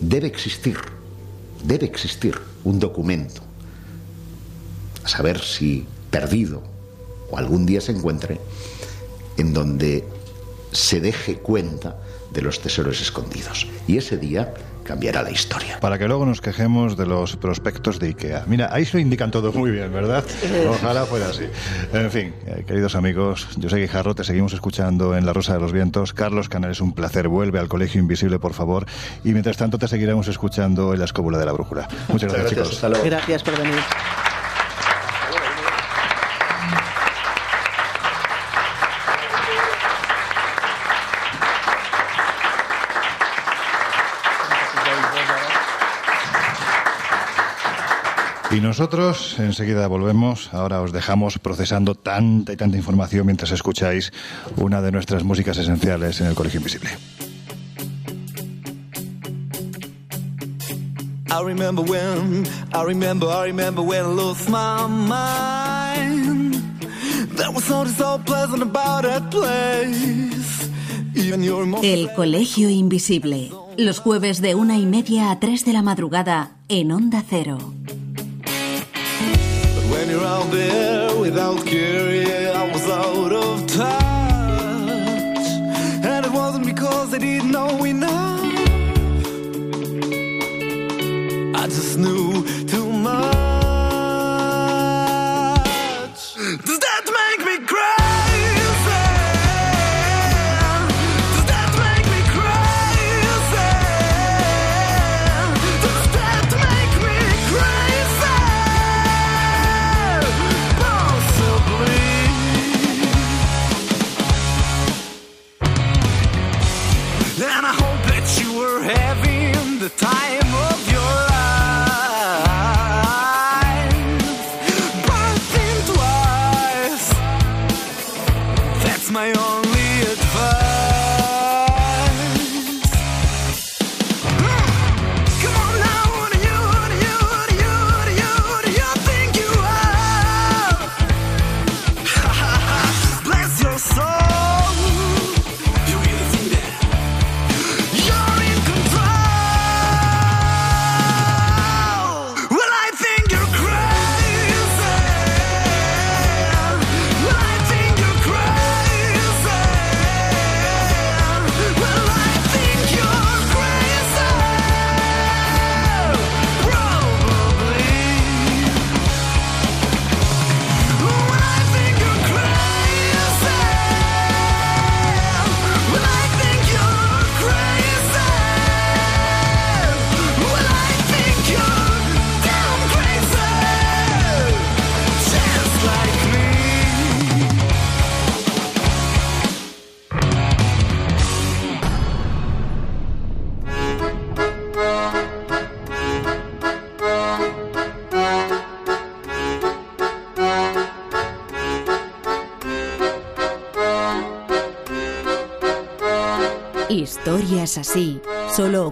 [0.01, 0.77] Debe existir,
[1.63, 3.41] debe existir un documento,
[5.03, 6.63] a saber si perdido
[7.29, 8.39] o algún día se encuentre,
[9.37, 10.03] en donde
[10.71, 11.99] se deje cuenta
[12.33, 13.67] de los tesoros escondidos.
[13.87, 14.53] Y ese día
[14.85, 15.79] cambiará la historia.
[15.81, 18.45] Para que luego nos quejemos de los prospectos de IKEA.
[18.47, 20.23] Mira, ahí se lo indican todo muy bien, ¿verdad?
[20.69, 21.43] Ojalá fuera así.
[21.91, 25.59] En fin, eh, queridos amigos, yo soy Guijarro, te seguimos escuchando en La Rosa de
[25.59, 26.13] los Vientos.
[26.13, 28.85] Carlos Canal es un placer, vuelve al Colegio Invisible, por favor.
[29.23, 31.89] Y mientras tanto te seguiremos escuchando en la escóbula de la brújula.
[32.07, 33.03] Muchas gracias, chicos.
[33.03, 33.79] Gracias por venir.
[48.51, 50.53] Y nosotros enseguida volvemos.
[50.53, 54.13] Ahora os dejamos procesando tanta y tanta información mientras escucháis
[54.55, 56.91] una de nuestras músicas esenciales en el Colegio Invisible.
[61.27, 66.55] I remember when, I remember, I remember when I lost my mind.
[67.35, 70.69] There was something so pleasant about that place.
[71.13, 71.93] Even your emotions.
[71.93, 73.51] El Colegio Invisible.
[73.77, 77.57] Los jueves de una y media a tres de la madrugada en Onda Cero.
[79.95, 83.31] When you're out there without care, yeah, I was out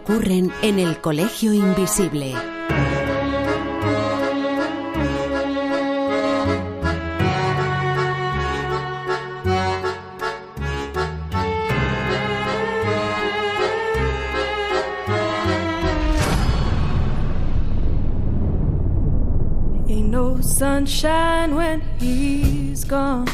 [0.03, 2.35] ocurren en el Colegio Invisible.
[19.87, 23.25] Ain't no sunshine when he's gone.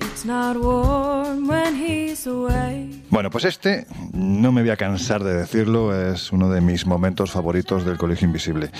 [0.00, 3.03] It's not warm when he's away.
[3.14, 7.30] Bueno, pues este, no me voy a cansar de decirlo, es uno de mis momentos
[7.30, 8.70] favoritos del Colegio Invisible.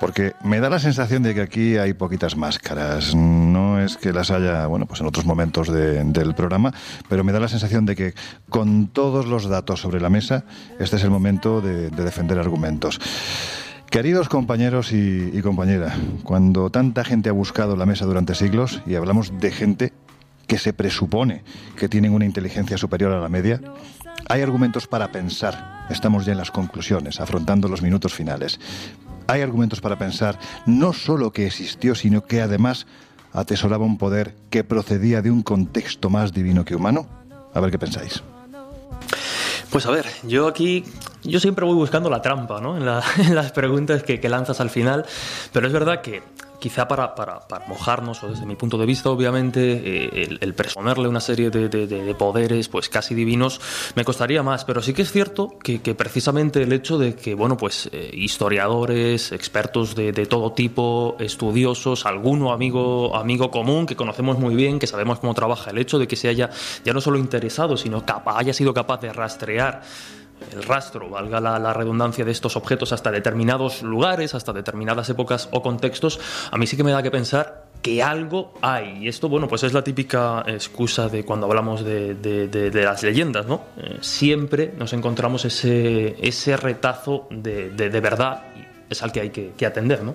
[0.00, 3.14] Porque me da la sensación de que aquí hay poquitas máscaras.
[3.14, 6.72] No es que las haya, bueno, pues en otros momentos de- del programa,
[7.10, 8.14] pero me da la sensación de que
[8.48, 10.44] con todos los datos sobre la mesa,
[10.80, 12.98] este es el momento de, de defender argumentos.
[13.90, 18.94] Queridos compañeros y, y compañera, cuando tanta gente ha buscado la mesa durante siglos, y
[18.94, 19.92] hablamos de gente
[20.46, 21.42] que se presupone
[21.76, 23.60] que tienen una inteligencia superior a la media,
[24.28, 25.86] hay argumentos para pensar.
[25.90, 28.58] Estamos ya en las conclusiones, afrontando los minutos finales.
[29.26, 32.86] Hay argumentos para pensar no solo que existió, sino que además
[33.32, 37.06] atesoraba un poder que procedía de un contexto más divino que humano.
[37.52, 38.22] A ver qué pensáis.
[39.70, 40.84] Pues a ver, yo aquí,
[41.24, 42.76] yo siempre voy buscando la trampa, ¿no?
[42.76, 45.04] En, la- en las preguntas que lanzas al final,
[45.52, 46.22] pero es verdad que,
[46.58, 51.06] quizá para, para, para, mojarnos, o desde mi punto de vista, obviamente, eh, el, el,
[51.06, 53.60] una serie de, de, de, poderes pues casi divinos
[53.94, 57.34] me costaría más, pero sí que es cierto que, que precisamente el hecho de que,
[57.34, 64.38] bueno, pues eh, historiadores, expertos de, todo tipo, estudiosos, alguno amigo, amigo común que conocemos
[64.38, 66.50] muy bien, que sabemos cómo trabaja, el hecho de que se haya
[66.84, 69.82] ya no solo interesado, sino capaz, haya sido capaz de rastrear
[70.52, 75.62] el rastro, valga la, redundancia de estos objetos hasta determinados lugares, hasta determinadas épocas o
[75.62, 79.04] contextos, a mí sí que me da que pensar que algo hay.
[79.04, 83.62] Y esto, bueno, pues es la típica excusa de cuando hablamos de, las leyendas, ¿no?
[83.76, 88.44] Eh, siempre nos encontramos ese, ese retazo de, verdad
[88.88, 90.14] es al que hay que, que atender, ¿no?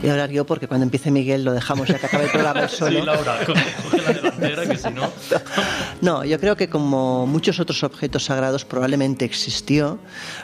[0.00, 2.66] Voy a hablar yo porque cuando empiece Miguel lo dejamos ya que acabe el programa
[2.68, 3.00] solo.
[3.00, 5.10] Sí, Laura, coge la delantera que si no...
[6.00, 9.98] No, yo creo que como muchos otros objetos sagrados probablemente existió.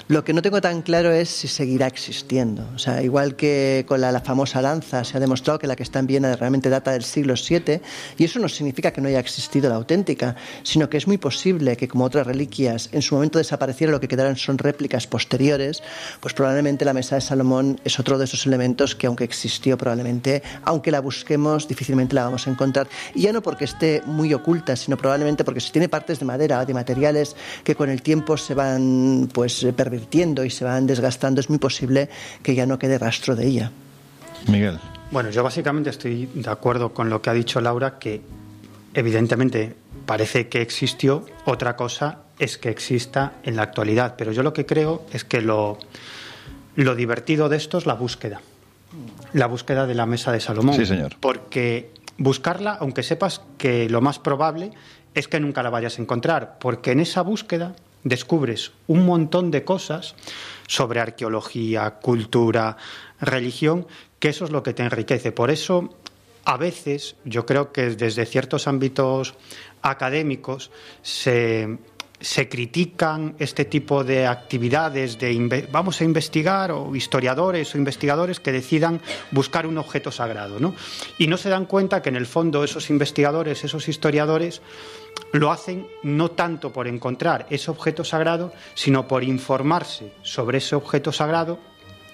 [0.08, 2.66] Lo que no tengo tan claro es si seguirá existiendo.
[2.74, 5.82] O sea, igual que con la, la famosa lanza se ha demostrado que la que
[5.82, 7.82] está en Viena realmente data del siglo VII
[8.16, 11.76] y eso no significa que no haya existido la auténtica, sino que es muy posible
[11.76, 15.82] que como otras reliquias en su momento desapareciera lo que quedaran son réplicas posteriores,
[16.20, 20.42] pues probablemente la mesa de Salomón es otro de esos elementos que aunque existió probablemente,
[20.64, 22.88] aunque la busquemos, difícilmente la vamos a encontrar.
[23.14, 26.60] Y ya no porque esté muy oculta, sino probablemente porque si tiene partes de madera
[26.60, 29.97] o de materiales que con el tiempo se van pues pervirtiendo
[30.44, 32.08] y se van desgastando, es muy posible
[32.42, 33.70] que ya no quede rastro de ella.
[34.46, 34.78] Miguel.
[35.10, 38.20] Bueno, yo básicamente estoy de acuerdo con lo que ha dicho Laura, que
[38.94, 39.74] evidentemente
[40.06, 44.66] parece que existió, otra cosa es que exista en la actualidad, pero yo lo que
[44.66, 45.78] creo es que lo,
[46.76, 48.40] lo divertido de esto es la búsqueda
[49.32, 50.74] la búsqueda de la mesa de Salomón.
[50.74, 51.16] Sí, señor.
[51.20, 54.72] Porque buscarla, aunque sepas que lo más probable
[55.14, 57.74] es que nunca la vayas a encontrar, porque en esa búsqueda
[58.08, 60.14] descubres un montón de cosas
[60.66, 62.76] sobre arqueología, cultura,
[63.20, 63.86] religión,
[64.18, 65.32] que eso es lo que te enriquece.
[65.32, 65.94] Por eso,
[66.44, 69.34] a veces, yo creo que desde ciertos ámbitos
[69.82, 70.70] académicos
[71.02, 71.78] se
[72.20, 78.52] se critican este tipo de actividades de vamos a investigar o historiadores o investigadores que
[78.52, 79.00] decidan
[79.30, 80.74] buscar un objeto sagrado, ¿no?
[81.18, 84.62] Y no se dan cuenta que en el fondo esos investigadores, esos historiadores
[85.32, 91.12] lo hacen no tanto por encontrar ese objeto sagrado, sino por informarse sobre ese objeto
[91.12, 91.58] sagrado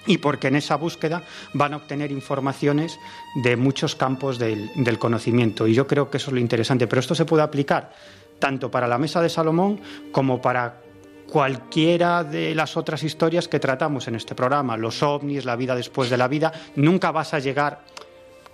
[0.07, 1.23] y porque en esa búsqueda
[1.53, 2.99] van a obtener informaciones
[3.43, 5.67] de muchos campos del, del conocimiento.
[5.67, 6.85] Y yo creo que eso es lo interesante.
[6.85, 7.91] Pero esto se puede aplicar
[8.39, 9.79] tanto para la Mesa de Salomón
[10.11, 10.81] como para
[11.29, 16.09] cualquiera de las otras historias que tratamos en este programa, los ovnis, la vida después
[16.09, 17.81] de la vida, nunca vas a llegar,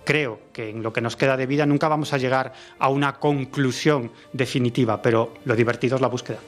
[0.04, 3.14] creo que en lo que nos queda de vida, nunca vamos a llegar a una
[3.14, 6.38] conclusión definitiva, pero lo divertido es la búsqueda.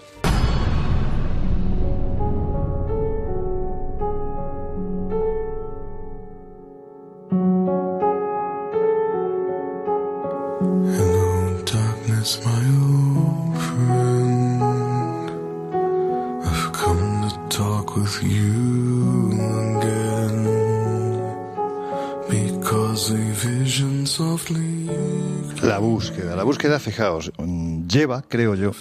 [25.64, 28.72] La búsqueda, la búsqueda, fijaos, mm, lleva, creo yo,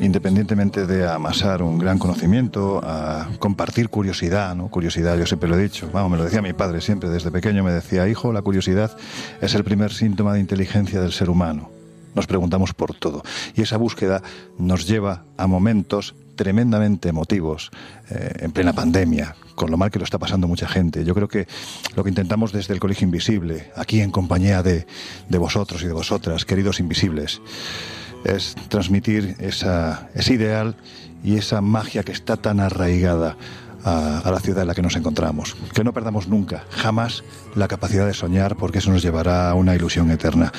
[0.00, 4.66] independientemente de amasar un gran conocimiento, a compartir curiosidad, ¿no?
[4.68, 7.62] Curiosidad, yo siempre lo he dicho, vamos, me lo decía mi padre siempre, desde pequeño
[7.62, 8.96] me decía, hijo, la curiosidad
[9.40, 11.70] es el primer síntoma de inteligencia del ser humano.
[12.16, 13.22] Nos preguntamos por todo.
[13.54, 14.20] Y esa búsqueda
[14.58, 17.70] nos lleva a momentos tremendamente emotivos
[18.10, 21.04] eh, en plena pandemia, con lo mal que lo está pasando mucha gente.
[21.04, 21.46] Yo creo que
[21.96, 24.86] lo que intentamos desde el Colegio Invisible, aquí en compañía de,
[25.28, 27.40] de vosotros y de vosotras, queridos invisibles,
[28.24, 30.76] es transmitir esa, ese ideal
[31.22, 33.36] y esa magia que está tan arraigada
[33.84, 35.56] a, la ciudad en la que nos encontramos.
[35.72, 37.22] Que no perdamos nunca, jamás,
[37.54, 40.52] la capacidad de soñar, porque eso nos llevará a una ilusión eterna.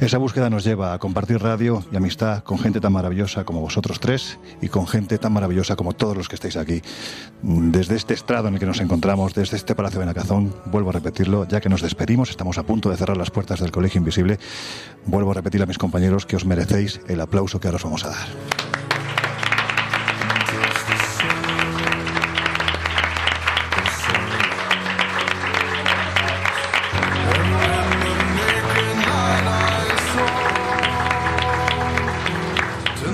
[0.00, 4.00] Esa búsqueda nos lleva a compartir radio y amistad con gente tan maravillosa como vosotros
[4.00, 6.82] tres y con gente tan maravillosa como todos los que estáis aquí.
[7.42, 10.92] Desde este estrado en el que nos encontramos, desde este Palacio de Nacazón, vuelvo a
[10.92, 14.38] repetirlo, ya que nos despedimos, estamos a punto de cerrar las puertas del Colegio Invisible,
[15.06, 18.04] vuelvo a repetir a mis compañeros que os merecéis el aplauso que ahora os vamos
[18.04, 18.61] a dar.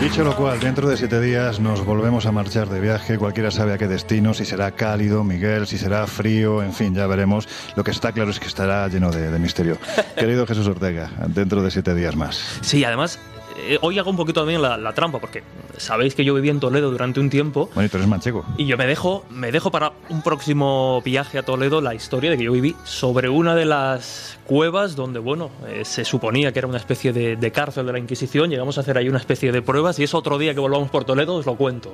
[0.01, 3.19] Dicho lo cual, dentro de siete días nos volvemos a marchar de viaje.
[3.19, 7.07] Cualquiera sabe a qué destino, si será cálido, Miguel, si será frío, en fin, ya
[7.09, 7.49] veremos.
[7.75, 9.77] Lo que está claro es que estará lleno de, de misterio.
[10.17, 12.61] Querido Jesús Ortega, dentro de siete días más.
[12.63, 13.19] Sí, además
[13.67, 15.43] eh, hoy hago un poquito también la, la, trampa, porque
[15.77, 17.69] sabéis que yo viví en Toledo durante un tiempo.
[17.75, 18.45] Bueno, y tú eres manchego.
[18.57, 22.39] Y yo me dejo, me dejo para un próximo viaje a Toledo la historia de
[22.39, 26.67] que yo viví sobre una de las cuevas donde, bueno, eh, se suponía que era
[26.67, 28.49] una especie de, de, cárcel de la Inquisición.
[28.51, 31.05] Llegamos a hacer ahí una especie de pruebas y es otro día que volvamos por
[31.05, 31.93] Toledo, os lo cuento.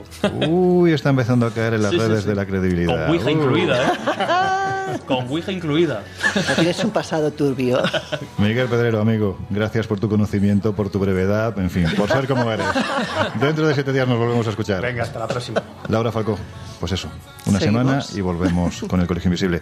[0.49, 2.29] Uy, está empezando a caer en las Sí, sí, redes sí.
[2.29, 3.07] de la credibilidad.
[3.07, 3.31] Con Ouija Uh.
[3.31, 4.99] incluida, ¿eh?
[5.07, 6.05] Con Ouija incluida.
[6.55, 7.83] Tienes un pasado turbio.
[8.39, 12.51] Miguel Pedrero, amigo, gracias por tu conocimiento, por tu brevedad, en fin, por ser como
[12.53, 12.67] eres.
[13.41, 14.81] Dentro de siete días nos volvemos a escuchar.
[14.81, 15.61] Venga, hasta la próxima.
[15.89, 16.39] Laura Falcó,
[16.81, 17.09] pues eso,
[17.47, 17.83] una Seguimos.
[17.83, 19.61] semana y volvemos con el Colegio Invisible.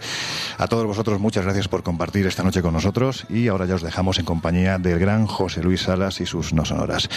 [0.57, 3.81] A todos vosotros, muchas gracias por compartir esta noche con nosotros y ahora ya os
[3.81, 7.09] dejamos en compañía del gran José Luis Salas y sus no sonoras.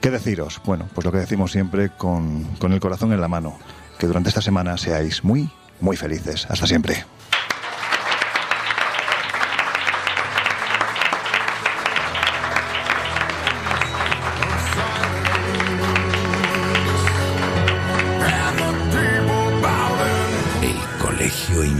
[0.00, 0.60] ¿Qué deciros?
[0.64, 3.58] Bueno, pues lo que decimos siempre con, con el corazón en la mano,
[3.98, 5.50] que durante esta semana seáis muy,
[5.80, 6.46] muy felices.
[6.48, 7.04] Hasta siempre.